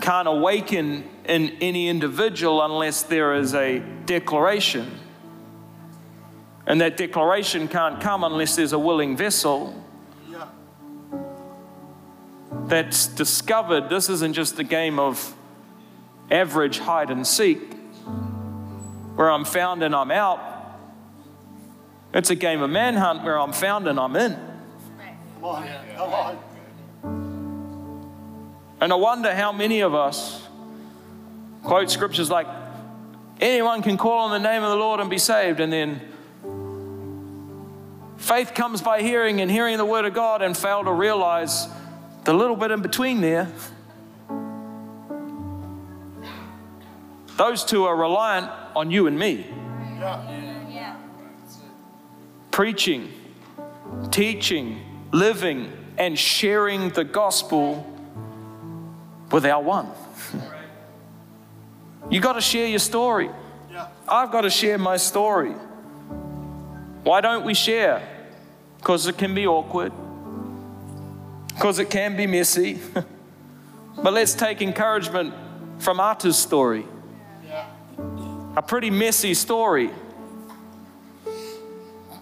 can't 0.00 0.28
awaken 0.28 1.08
in 1.24 1.50
any 1.60 1.88
individual 1.88 2.62
unless 2.62 3.02
there 3.04 3.34
is 3.34 3.54
a 3.54 3.78
declaration. 4.04 4.98
And 6.66 6.80
that 6.80 6.96
declaration 6.96 7.68
can't 7.68 8.00
come 8.00 8.24
unless 8.24 8.56
there's 8.56 8.72
a 8.72 8.78
willing 8.78 9.16
vessel. 9.16 9.83
That's 12.68 13.06
discovered 13.06 13.88
this 13.88 14.08
isn't 14.08 14.34
just 14.34 14.58
a 14.58 14.64
game 14.64 14.98
of 14.98 15.34
average 16.30 16.78
hide 16.78 17.10
and 17.10 17.26
seek 17.26 17.74
where 19.16 19.30
I'm 19.30 19.44
found 19.44 19.82
and 19.82 19.94
I'm 19.94 20.10
out. 20.10 20.40
It's 22.12 22.30
a 22.30 22.34
game 22.34 22.62
of 22.62 22.70
manhunt 22.70 23.24
where 23.24 23.38
I'm 23.38 23.52
found 23.52 23.86
and 23.86 23.98
I'm 23.98 24.16
in. 24.16 24.32
Come 24.32 25.44
on. 25.44 25.68
Come 25.96 26.12
on. 26.12 26.38
And 28.80 28.92
I 28.92 28.96
wonder 28.96 29.34
how 29.34 29.52
many 29.52 29.80
of 29.80 29.94
us 29.94 30.46
quote 31.62 31.90
scriptures 31.90 32.30
like, 32.30 32.46
anyone 33.40 33.82
can 33.82 33.96
call 33.96 34.20
on 34.20 34.30
the 34.30 34.48
name 34.48 34.62
of 34.62 34.70
the 34.70 34.76
Lord 34.76 35.00
and 35.00 35.08
be 35.08 35.18
saved, 35.18 35.60
and 35.60 35.72
then 35.72 36.00
Faith 38.24 38.54
comes 38.54 38.80
by 38.80 39.02
hearing 39.02 39.42
and 39.42 39.50
hearing 39.50 39.76
the 39.76 39.84
word 39.84 40.06
of 40.06 40.14
God 40.14 40.40
and 40.40 40.56
fail 40.56 40.82
to 40.82 40.90
realize 40.90 41.68
the 42.24 42.32
little 42.32 42.56
bit 42.56 42.70
in 42.70 42.80
between 42.82 43.20
there. 43.20 43.50
Those 47.36 47.64
two 47.64 47.84
are 47.84 47.96
reliant 47.96 48.50
on 48.76 48.90
you 48.90 49.06
and 49.06 49.18
me. 49.18 49.46
Preaching, 52.50 53.12
teaching, 54.10 54.80
living, 55.12 55.72
and 55.98 56.18
sharing 56.18 56.90
the 56.90 57.04
gospel 57.04 57.84
with 59.30 59.44
our 59.44 59.62
one. 59.62 59.88
You 62.10 62.20
got 62.20 62.34
to 62.34 62.40
share 62.40 62.66
your 62.66 62.78
story. 62.78 63.30
Yeah. 63.72 63.88
I've 64.06 64.30
got 64.30 64.42
to 64.42 64.50
share 64.50 64.78
my 64.78 64.96
story. 64.96 65.52
Why 67.02 67.20
don't 67.20 67.44
we 67.44 67.54
share? 67.54 68.06
Because 68.78 69.06
it 69.08 69.18
can 69.18 69.34
be 69.34 69.46
awkward, 69.46 69.92
because 71.54 71.78
it 71.78 71.90
can 71.90 72.16
be 72.16 72.26
messy. 72.26 72.78
but 74.02 74.12
let's 74.12 74.34
take 74.34 74.60
encouragement 74.62 75.34
from 75.78 76.00
Ata's 76.00 76.36
story. 76.36 76.86
A 78.56 78.62
pretty 78.62 78.90
messy 78.90 79.34
story. 79.34 79.90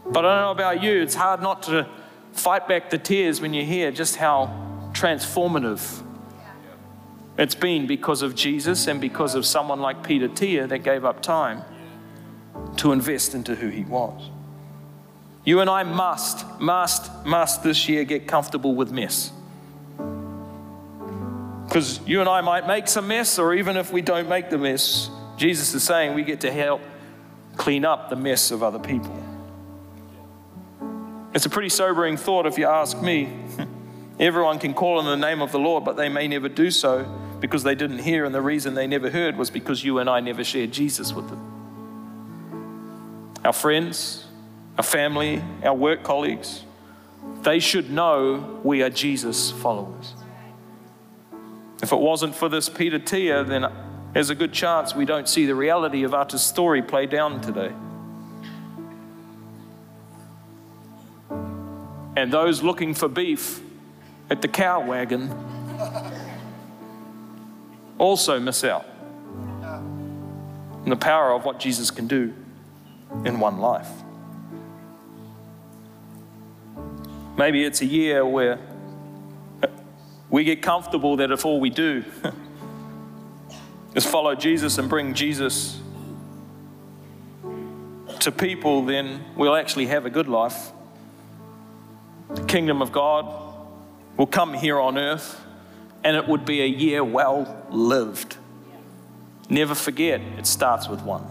But 0.06 0.24
I 0.24 0.34
don't 0.34 0.42
know 0.42 0.50
about 0.50 0.82
you, 0.82 1.02
it's 1.02 1.14
hard 1.14 1.42
not 1.42 1.62
to 1.64 1.88
fight 2.32 2.66
back 2.66 2.90
the 2.90 2.98
tears 2.98 3.40
when 3.40 3.52
you 3.52 3.64
hear 3.64 3.90
just 3.90 4.16
how 4.16 4.46
transformative 4.92 6.02
it's 7.38 7.54
been 7.54 7.86
because 7.86 8.22
of 8.22 8.34
Jesus 8.34 8.86
and 8.86 9.00
because 9.00 9.34
of 9.34 9.46
someone 9.46 9.80
like 9.80 10.02
Peter 10.02 10.28
Tia 10.28 10.66
that 10.66 10.80
gave 10.80 11.04
up 11.04 11.22
time 11.22 11.62
to 12.76 12.92
invest 12.92 13.34
into 13.34 13.54
who 13.54 13.68
he 13.68 13.84
was. 13.84 14.31
You 15.44 15.60
and 15.60 15.68
I 15.68 15.82
must, 15.82 16.60
must, 16.60 17.24
must 17.24 17.62
this 17.62 17.88
year 17.88 18.04
get 18.04 18.28
comfortable 18.28 18.74
with 18.74 18.92
mess. 18.92 19.32
Because 21.66 22.00
you 22.06 22.20
and 22.20 22.28
I 22.28 22.42
might 22.42 22.66
make 22.66 22.86
some 22.86 23.08
mess, 23.08 23.38
or 23.38 23.54
even 23.54 23.76
if 23.76 23.92
we 23.92 24.02
don't 24.02 24.28
make 24.28 24.50
the 24.50 24.58
mess, 24.58 25.10
Jesus 25.36 25.74
is 25.74 25.82
saying 25.82 26.14
we 26.14 26.22
get 26.22 26.42
to 26.42 26.52
help 26.52 26.80
clean 27.56 27.84
up 27.84 28.10
the 28.10 28.16
mess 28.16 28.50
of 28.50 28.62
other 28.62 28.78
people. 28.78 29.16
It's 31.34 31.46
a 31.46 31.50
pretty 31.50 31.70
sobering 31.70 32.16
thought 32.16 32.46
if 32.46 32.58
you 32.58 32.66
ask 32.66 33.00
me. 33.00 33.28
Everyone 34.20 34.58
can 34.58 34.74
call 34.74 34.98
on 34.98 35.06
the 35.06 35.16
name 35.16 35.40
of 35.40 35.50
the 35.50 35.58
Lord, 35.58 35.84
but 35.84 35.96
they 35.96 36.08
may 36.08 36.28
never 36.28 36.48
do 36.48 36.70
so 36.70 37.04
because 37.40 37.62
they 37.64 37.74
didn't 37.74 37.98
hear, 37.98 38.24
and 38.24 38.34
the 38.34 38.42
reason 38.42 38.74
they 38.74 38.86
never 38.86 39.10
heard 39.10 39.36
was 39.36 39.50
because 39.50 39.82
you 39.82 39.98
and 39.98 40.08
I 40.08 40.20
never 40.20 40.44
shared 40.44 40.70
Jesus 40.70 41.12
with 41.12 41.28
them. 41.28 41.48
Our 43.44 43.52
friends, 43.52 44.24
our 44.82 44.88
family, 44.88 45.40
our 45.62 45.76
work 45.76 46.02
colleagues, 46.02 46.64
they 47.42 47.60
should 47.60 47.88
know 47.88 48.60
we 48.64 48.82
are 48.82 48.90
Jesus 48.90 49.52
followers. 49.52 50.14
If 51.80 51.92
it 51.92 52.00
wasn't 52.00 52.34
for 52.34 52.48
this 52.48 52.68
Peter 52.68 52.98
Tia, 52.98 53.44
then 53.44 53.70
there's 54.12 54.30
a 54.30 54.34
good 54.34 54.52
chance 54.52 54.92
we 54.92 55.04
don't 55.04 55.28
see 55.28 55.46
the 55.46 55.54
reality 55.54 56.02
of 56.02 56.14
Ata's 56.14 56.42
story 56.42 56.82
play 56.82 57.06
down 57.06 57.40
today. 57.40 57.70
And 62.16 62.32
those 62.32 62.64
looking 62.64 62.92
for 62.92 63.06
beef 63.06 63.60
at 64.30 64.42
the 64.42 64.48
cow 64.48 64.84
wagon 64.84 65.32
also 67.98 68.40
miss 68.40 68.64
out 68.64 68.86
on 69.62 70.86
the 70.88 70.96
power 70.96 71.32
of 71.32 71.44
what 71.44 71.60
Jesus 71.60 71.92
can 71.92 72.08
do 72.08 72.34
in 73.24 73.38
one 73.38 73.58
life. 73.58 74.01
Maybe 77.42 77.64
it's 77.64 77.80
a 77.80 77.86
year 77.86 78.24
where 78.24 78.60
we 80.30 80.44
get 80.44 80.62
comfortable 80.62 81.16
that 81.16 81.32
if 81.32 81.44
all 81.44 81.58
we 81.58 81.70
do 81.70 82.04
is 83.96 84.06
follow 84.06 84.36
Jesus 84.36 84.78
and 84.78 84.88
bring 84.88 85.12
Jesus 85.12 85.80
to 88.20 88.30
people, 88.30 88.84
then 88.84 89.24
we'll 89.34 89.56
actually 89.56 89.86
have 89.86 90.06
a 90.06 90.10
good 90.10 90.28
life. 90.28 90.70
The 92.32 92.44
kingdom 92.44 92.80
of 92.80 92.92
God 92.92 93.26
will 94.16 94.28
come 94.28 94.54
here 94.54 94.78
on 94.78 94.96
earth, 94.96 95.40
and 96.04 96.16
it 96.16 96.28
would 96.28 96.44
be 96.44 96.62
a 96.62 96.66
year 96.66 97.02
well 97.02 97.66
lived. 97.70 98.36
Never 99.50 99.74
forget, 99.74 100.20
it 100.38 100.46
starts 100.46 100.88
with 100.88 101.02
one. 101.02 101.26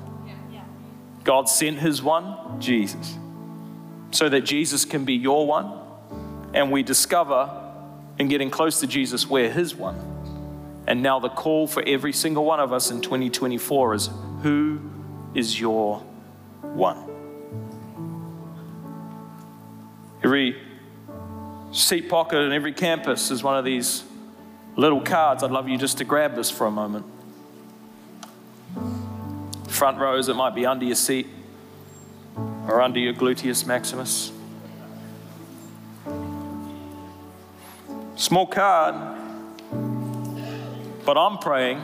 God 1.23 1.47
sent 1.47 1.79
his 1.79 2.03
one, 2.03 2.59
Jesus, 2.59 3.17
so 4.11 4.27
that 4.27 4.41
Jesus 4.41 4.83
can 4.83 5.05
be 5.05 5.13
your 5.13 5.47
one, 5.47 5.77
and 6.53 6.71
we 6.71 6.83
discover 6.83 7.49
in 8.19 8.27
getting 8.27 8.49
close 8.49 8.79
to 8.81 8.87
Jesus 8.87 9.27
we're 9.27 9.49
his 9.49 9.75
one. 9.75 9.95
And 10.87 11.03
now 11.03 11.19
the 11.19 11.29
call 11.29 11.67
for 11.67 11.83
every 11.85 12.13
single 12.13 12.43
one 12.43 12.59
of 12.59 12.73
us 12.73 12.91
in 12.91 13.01
2024 13.01 13.93
is 13.93 14.09
who 14.41 14.79
is 15.33 15.59
your 15.59 15.99
one? 16.61 16.97
Every 20.23 20.61
seat 21.71 22.09
pocket 22.09 22.37
in 22.37 22.51
every 22.51 22.73
campus 22.73 23.31
is 23.31 23.43
one 23.43 23.57
of 23.57 23.65
these 23.65 24.03
little 24.75 25.01
cards. 25.01 25.43
I'd 25.43 25.51
love 25.51 25.69
you 25.69 25.77
just 25.77 25.97
to 25.99 26.03
grab 26.03 26.35
this 26.35 26.51
for 26.51 26.67
a 26.67 26.71
moment. 26.71 27.05
Front 29.67 29.97
rows, 29.97 30.27
it 30.27 30.35
might 30.35 30.53
be 30.53 30.65
under 30.65 30.85
your 30.85 30.95
seat 30.95 31.27
or 32.67 32.81
under 32.81 32.99
your 32.99 33.13
gluteus 33.13 33.65
maximus. 33.65 34.31
Small 38.31 38.47
card, 38.47 38.95
but 41.03 41.17
I'm 41.17 41.37
praying 41.39 41.81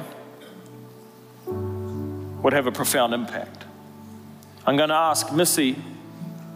would 1.45 2.53
have 2.53 2.67
a 2.67 2.71
profound 2.71 3.13
impact. 3.13 3.65
I'm 4.65 4.77
going 4.77 4.87
to 4.87 4.95
ask 4.95 5.33
Missy 5.33 5.75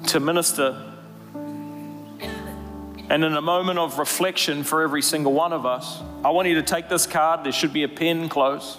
to 0.07 0.21
minister. 0.21 0.93
And 1.35 3.25
in 3.25 3.33
a 3.33 3.41
moment 3.41 3.79
of 3.79 3.99
reflection 3.99 4.63
for 4.63 4.81
every 4.81 5.01
single 5.01 5.33
one 5.33 5.51
of 5.51 5.65
us, 5.65 6.01
I 6.23 6.29
want 6.29 6.47
you 6.47 6.55
to 6.55 6.63
take 6.63 6.87
this 6.87 7.05
card. 7.05 7.43
There 7.43 7.51
should 7.51 7.73
be 7.73 7.83
a 7.83 7.89
pen 7.89 8.29
close. 8.29 8.77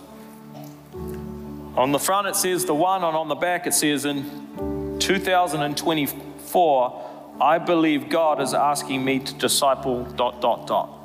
On 1.76 1.92
the 1.92 1.98
front, 1.98 2.26
it 2.26 2.36
says 2.36 2.64
the 2.64 2.74
one, 2.74 3.04
and 3.04 3.14
on 3.14 3.28
the 3.28 3.34
back, 3.34 3.66
it 3.66 3.74
says 3.74 4.06
in 4.06 4.96
2024, 4.98 7.10
I 7.38 7.58
believe 7.58 8.08
God 8.08 8.40
is 8.40 8.54
asking 8.54 9.04
me 9.04 9.18
to 9.18 9.34
disciple 9.34 10.04
dot, 10.04 10.40
dot, 10.40 10.66
dot. 10.66 11.00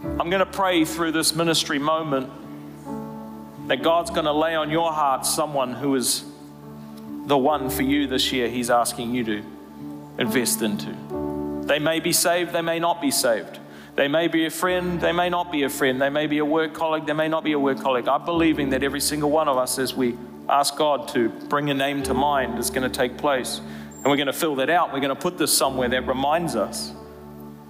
I'm 0.00 0.30
going 0.30 0.38
to 0.38 0.46
pray 0.46 0.84
through 0.84 1.12
this 1.12 1.34
ministry 1.34 1.80
moment 1.80 2.30
that 3.66 3.82
God's 3.82 4.10
going 4.10 4.26
to 4.26 4.32
lay 4.32 4.54
on 4.54 4.70
your 4.70 4.92
heart 4.92 5.26
someone 5.26 5.72
who 5.72 5.96
is 5.96 6.24
the 7.26 7.36
one 7.36 7.68
for 7.68 7.82
you 7.82 8.06
this 8.06 8.32
year 8.32 8.48
He's 8.48 8.70
asking 8.70 9.12
you 9.12 9.24
to 9.24 9.42
invest 10.18 10.62
into. 10.62 10.94
They 11.66 11.80
may 11.80 11.98
be 11.98 12.12
saved, 12.12 12.52
they 12.52 12.62
may 12.62 12.78
not 12.78 13.00
be 13.00 13.10
saved. 13.10 13.58
They 13.96 14.06
may 14.06 14.28
be 14.28 14.46
a 14.46 14.50
friend, 14.50 15.00
they 15.00 15.10
may 15.10 15.28
not 15.28 15.50
be 15.50 15.64
a 15.64 15.68
friend. 15.68 16.00
They 16.00 16.10
may 16.10 16.28
be 16.28 16.38
a 16.38 16.44
work 16.44 16.74
colleague, 16.74 17.06
they 17.06 17.12
may 17.12 17.28
not 17.28 17.42
be 17.42 17.52
a 17.52 17.58
work 17.58 17.80
colleague. 17.80 18.06
I'm 18.06 18.24
believing 18.24 18.70
that 18.70 18.84
every 18.84 19.00
single 19.00 19.30
one 19.30 19.48
of 19.48 19.56
us, 19.56 19.80
as 19.80 19.94
we 19.94 20.16
ask 20.48 20.76
God 20.76 21.08
to 21.08 21.28
bring 21.28 21.70
a 21.70 21.74
name 21.74 22.04
to 22.04 22.14
mind, 22.14 22.56
is 22.60 22.70
going 22.70 22.88
to 22.88 22.96
take 22.96 23.18
place. 23.18 23.60
And 23.96 24.04
we're 24.04 24.16
going 24.16 24.28
to 24.28 24.32
fill 24.32 24.54
that 24.56 24.70
out. 24.70 24.92
We're 24.92 25.00
going 25.00 25.14
to 25.14 25.20
put 25.20 25.38
this 25.38 25.52
somewhere 25.52 25.88
that 25.88 26.06
reminds 26.06 26.54
us. 26.54 26.92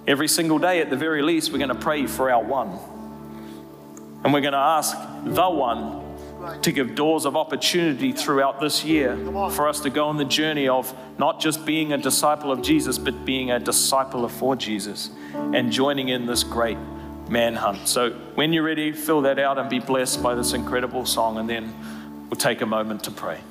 Every 0.09 0.27
single 0.27 0.57
day, 0.57 0.81
at 0.81 0.89
the 0.89 0.97
very 0.97 1.21
least, 1.21 1.51
we're 1.51 1.59
going 1.59 1.69
to 1.69 1.75
pray 1.75 2.07
for 2.07 2.31
our 2.31 2.43
one. 2.43 2.79
And 4.23 4.33
we're 4.33 4.41
going 4.41 4.53
to 4.53 4.57
ask 4.57 4.97
the 5.23 5.47
one 5.47 6.61
to 6.63 6.71
give 6.71 6.95
doors 6.95 7.25
of 7.25 7.37
opportunity 7.37 8.11
throughout 8.11 8.59
this 8.59 8.83
year 8.83 9.15
for 9.51 9.67
us 9.67 9.81
to 9.81 9.91
go 9.91 10.07
on 10.07 10.17
the 10.17 10.25
journey 10.25 10.67
of 10.67 10.91
not 11.19 11.39
just 11.39 11.63
being 11.63 11.93
a 11.93 11.97
disciple 11.97 12.51
of 12.51 12.63
Jesus, 12.63 12.97
but 12.97 13.23
being 13.23 13.51
a 13.51 13.59
disciple 13.59 14.27
for 14.27 14.55
Jesus 14.55 15.11
and 15.35 15.71
joining 15.71 16.09
in 16.09 16.25
this 16.25 16.43
great 16.43 16.79
manhunt. 17.29 17.87
So 17.87 18.09
when 18.33 18.51
you're 18.51 18.63
ready, 18.63 18.91
fill 18.91 19.21
that 19.21 19.37
out 19.37 19.59
and 19.59 19.69
be 19.69 19.77
blessed 19.77 20.23
by 20.23 20.33
this 20.33 20.53
incredible 20.53 21.05
song, 21.05 21.37
and 21.37 21.47
then 21.47 21.71
we'll 22.31 22.39
take 22.39 22.61
a 22.61 22.65
moment 22.65 23.03
to 23.03 23.11
pray. 23.11 23.41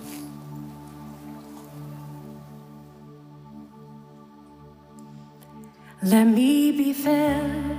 Let 6.00 6.26
me 6.26 6.70
be 6.70 6.92
filled 6.92 7.76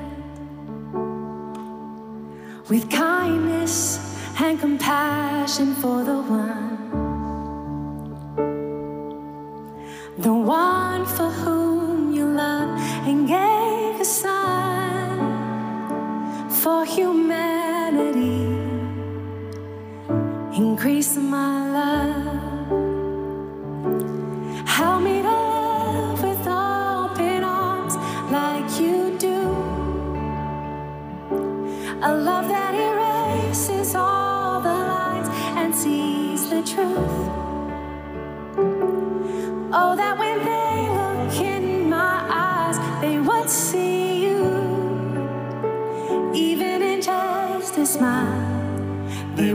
with 2.69 2.89
kindness 2.91 3.97
and 4.37 4.59
compassion 4.59 5.73
for 5.75 6.03
the 6.03 6.21
one, 6.21 6.77
the 10.17 10.33
one 10.33 11.05
for 11.05 11.29
whom 11.29 12.13
you 12.13 12.25
love 12.25 12.77
and 13.07 13.25
gave 13.25 14.01
a 14.01 14.05
son 14.05 15.19
for 16.49 16.83
humanity. 16.83 18.47
Increase 20.57 21.15
my 21.15 21.71
love. 21.71 22.38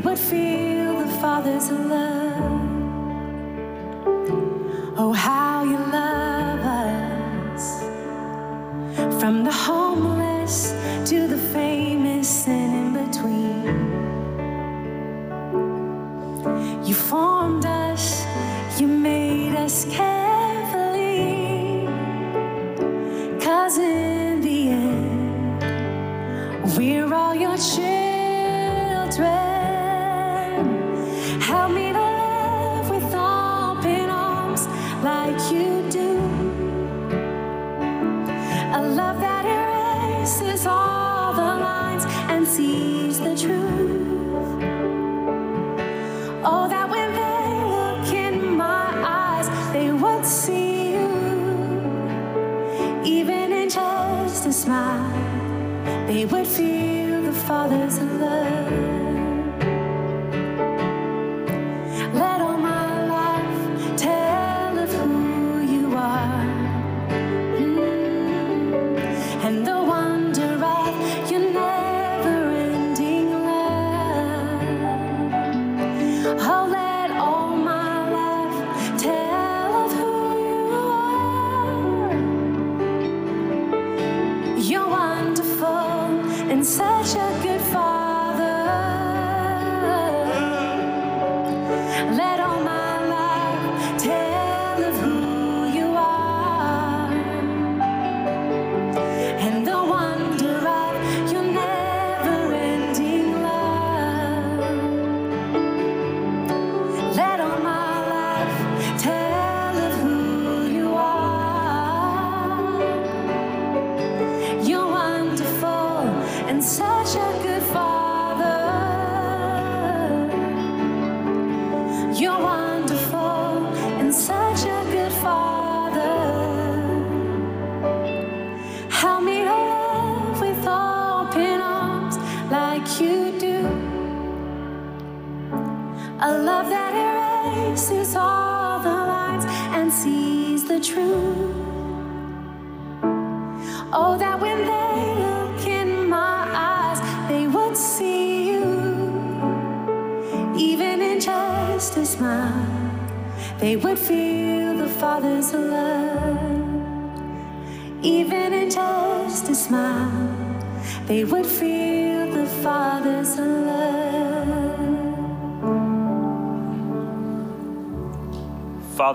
Would 0.05 0.19
feel 0.19 0.99
the 0.99 1.09
Father's 1.19 1.71
love. 1.71 2.61
Oh, 4.99 5.13
how 5.13 5.65
you 5.65 5.79
love 5.79 6.61
us. 6.61 7.83
From 9.19 9.45
the 9.45 9.53
homeless 9.53 10.75
to 11.09 11.27
the 11.27 11.39
famous 11.39 12.47
and 12.47 12.75
in 12.81 13.07
between. 13.07 13.65
You 16.85 16.95
formed 16.95 17.65
us, 17.65 18.27
you 18.79 18.87
made 18.87 19.55
us 19.55 19.87
carefully. 19.87 20.24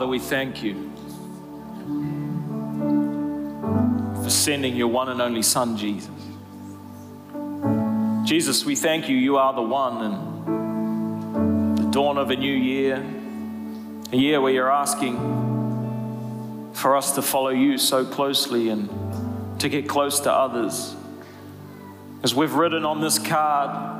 We 0.09 0.17
thank 0.17 0.63
you 0.63 0.91
for 4.23 4.29
sending 4.29 4.75
your 4.75 4.87
one 4.87 5.09
and 5.09 5.21
only 5.21 5.43
Son, 5.43 5.77
Jesus. 5.77 6.09
Jesus, 8.27 8.65
we 8.65 8.75
thank 8.75 9.07
you. 9.07 9.15
You 9.15 9.37
are 9.37 9.53
the 9.53 9.61
one 9.61 10.01
and 10.03 11.77
the 11.77 11.91
dawn 11.91 12.17
of 12.17 12.31
a 12.31 12.35
new 12.35 12.55
year, 12.55 13.05
a 14.11 14.15
year 14.15 14.41
where 14.41 14.51
you're 14.51 14.71
asking 14.71 15.17
for 16.73 16.95
us 16.95 17.13
to 17.13 17.21
follow 17.21 17.49
you 17.49 17.77
so 17.77 18.03
closely 18.03 18.69
and 18.69 18.89
to 19.59 19.69
get 19.69 19.87
close 19.87 20.21
to 20.21 20.33
others. 20.33 20.95
As 22.23 22.33
we've 22.33 22.53
written 22.53 22.83
on 22.83 22.99
this 22.99 23.19
card, 23.19 23.99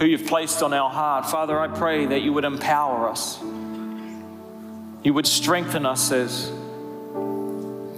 who 0.00 0.06
you've 0.06 0.26
placed 0.26 0.64
on 0.64 0.72
our 0.72 0.90
heart, 0.90 1.26
Father, 1.26 1.60
I 1.60 1.68
pray 1.68 2.06
that 2.06 2.22
you 2.22 2.32
would 2.32 2.44
empower 2.44 3.08
us. 3.08 3.40
You 5.02 5.14
would 5.14 5.26
strengthen 5.26 5.84
us 5.84 6.12
as 6.12 6.52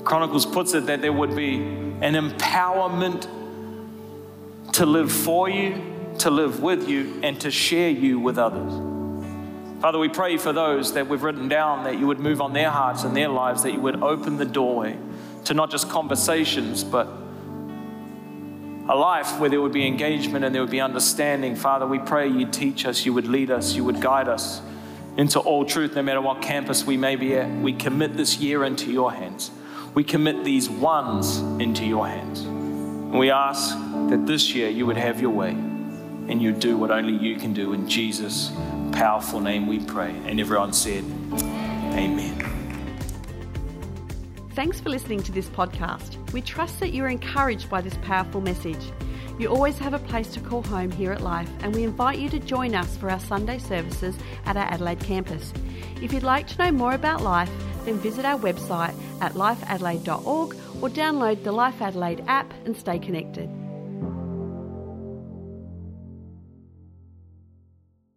Chronicles 0.04 0.46
puts 0.46 0.74
it, 0.74 0.86
that 0.86 1.00
there 1.02 1.12
would 1.12 1.34
be 1.34 1.56
an 1.56 2.14
empowerment 2.14 3.26
to 4.72 4.86
live 4.86 5.10
for 5.10 5.48
you, 5.48 5.82
to 6.18 6.30
live 6.30 6.60
with 6.60 6.88
you, 6.88 7.20
and 7.22 7.40
to 7.40 7.50
share 7.50 7.90
you 7.90 8.18
with 8.18 8.38
others. 8.38 8.72
Father, 9.80 9.98
we 9.98 10.08
pray 10.08 10.36
for 10.36 10.52
those 10.52 10.94
that 10.94 11.08
we've 11.08 11.22
written 11.22 11.48
down 11.48 11.84
that 11.84 11.98
you 11.98 12.06
would 12.06 12.20
move 12.20 12.40
on 12.40 12.52
their 12.52 12.70
hearts 12.70 13.04
and 13.04 13.16
their 13.16 13.28
lives, 13.28 13.62
that 13.62 13.72
you 13.72 13.80
would 13.80 14.02
open 14.02 14.36
the 14.36 14.44
doorway 14.44 14.96
to 15.44 15.54
not 15.54 15.70
just 15.70 15.90
conversations, 15.90 16.84
but 16.84 17.06
a 18.88 18.96
life 18.96 19.38
where 19.38 19.50
there 19.50 19.60
would 19.60 19.72
be 19.72 19.86
engagement 19.86 20.44
and 20.44 20.54
there 20.54 20.62
would 20.62 20.70
be 20.70 20.80
understanding. 20.80 21.54
Father, 21.54 21.86
we 21.86 21.98
pray 21.98 22.28
you'd 22.28 22.52
teach 22.52 22.86
us, 22.86 23.04
you 23.04 23.12
would 23.12 23.26
lead 23.26 23.50
us, 23.50 23.74
you 23.74 23.84
would 23.84 24.00
guide 24.00 24.28
us 24.28 24.62
into 25.16 25.38
all 25.38 25.64
truth, 25.64 25.94
no 25.94 26.02
matter 26.02 26.20
what 26.20 26.42
campus 26.42 26.84
we 26.84 26.96
may 26.96 27.16
be 27.16 27.36
at. 27.36 27.48
We 27.60 27.72
commit 27.72 28.16
this 28.16 28.38
year 28.38 28.64
into 28.64 28.90
your 28.90 29.12
hands. 29.12 29.50
We 29.94 30.02
commit 30.02 30.44
these 30.44 30.68
ones 30.68 31.38
into 31.62 31.84
your 31.84 32.06
hands. 32.06 32.40
And 32.40 33.18
we 33.18 33.30
ask 33.30 33.76
that 34.10 34.24
this 34.26 34.54
year 34.54 34.68
you 34.68 34.86
would 34.86 34.96
have 34.96 35.20
your 35.20 35.30
way 35.30 35.50
and 35.50 36.42
you 36.42 36.52
do 36.52 36.76
what 36.76 36.90
only 36.90 37.12
you 37.12 37.36
can 37.36 37.52
do. 37.52 37.72
In 37.72 37.88
Jesus' 37.88 38.50
powerful 38.92 39.40
name 39.40 39.66
we 39.66 39.78
pray. 39.78 40.10
And 40.26 40.40
everyone 40.40 40.72
said, 40.72 41.04
Amen. 41.92 42.40
Thanks 44.54 44.80
for 44.80 44.88
listening 44.88 45.22
to 45.24 45.32
this 45.32 45.48
podcast. 45.48 46.32
We 46.32 46.40
trust 46.40 46.80
that 46.80 46.92
you 46.92 47.04
are 47.04 47.08
encouraged 47.08 47.68
by 47.68 47.80
this 47.80 47.96
powerful 48.02 48.40
message. 48.40 48.92
You 49.36 49.48
always 49.48 49.78
have 49.78 49.94
a 49.94 49.98
place 49.98 50.28
to 50.34 50.40
call 50.40 50.62
home 50.62 50.92
here 50.92 51.10
at 51.10 51.20
Life, 51.20 51.50
and 51.60 51.74
we 51.74 51.82
invite 51.82 52.20
you 52.20 52.28
to 52.30 52.38
join 52.38 52.74
us 52.74 52.96
for 52.96 53.10
our 53.10 53.18
Sunday 53.18 53.58
services 53.58 54.16
at 54.46 54.56
our 54.56 54.64
Adelaide 54.64 55.00
campus. 55.00 55.52
If 56.00 56.12
you'd 56.12 56.22
like 56.22 56.46
to 56.48 56.58
know 56.58 56.70
more 56.70 56.94
about 56.94 57.20
Life, 57.20 57.50
then 57.84 57.98
visit 57.98 58.24
our 58.24 58.38
website 58.38 58.94
at 59.20 59.32
lifeadelaide.org 59.32 60.56
or 60.80 60.88
download 60.88 61.42
the 61.42 61.52
Life 61.52 61.82
Adelaide 61.82 62.22
app 62.28 62.52
and 62.64 62.76
stay 62.76 62.98
connected. 63.00 63.50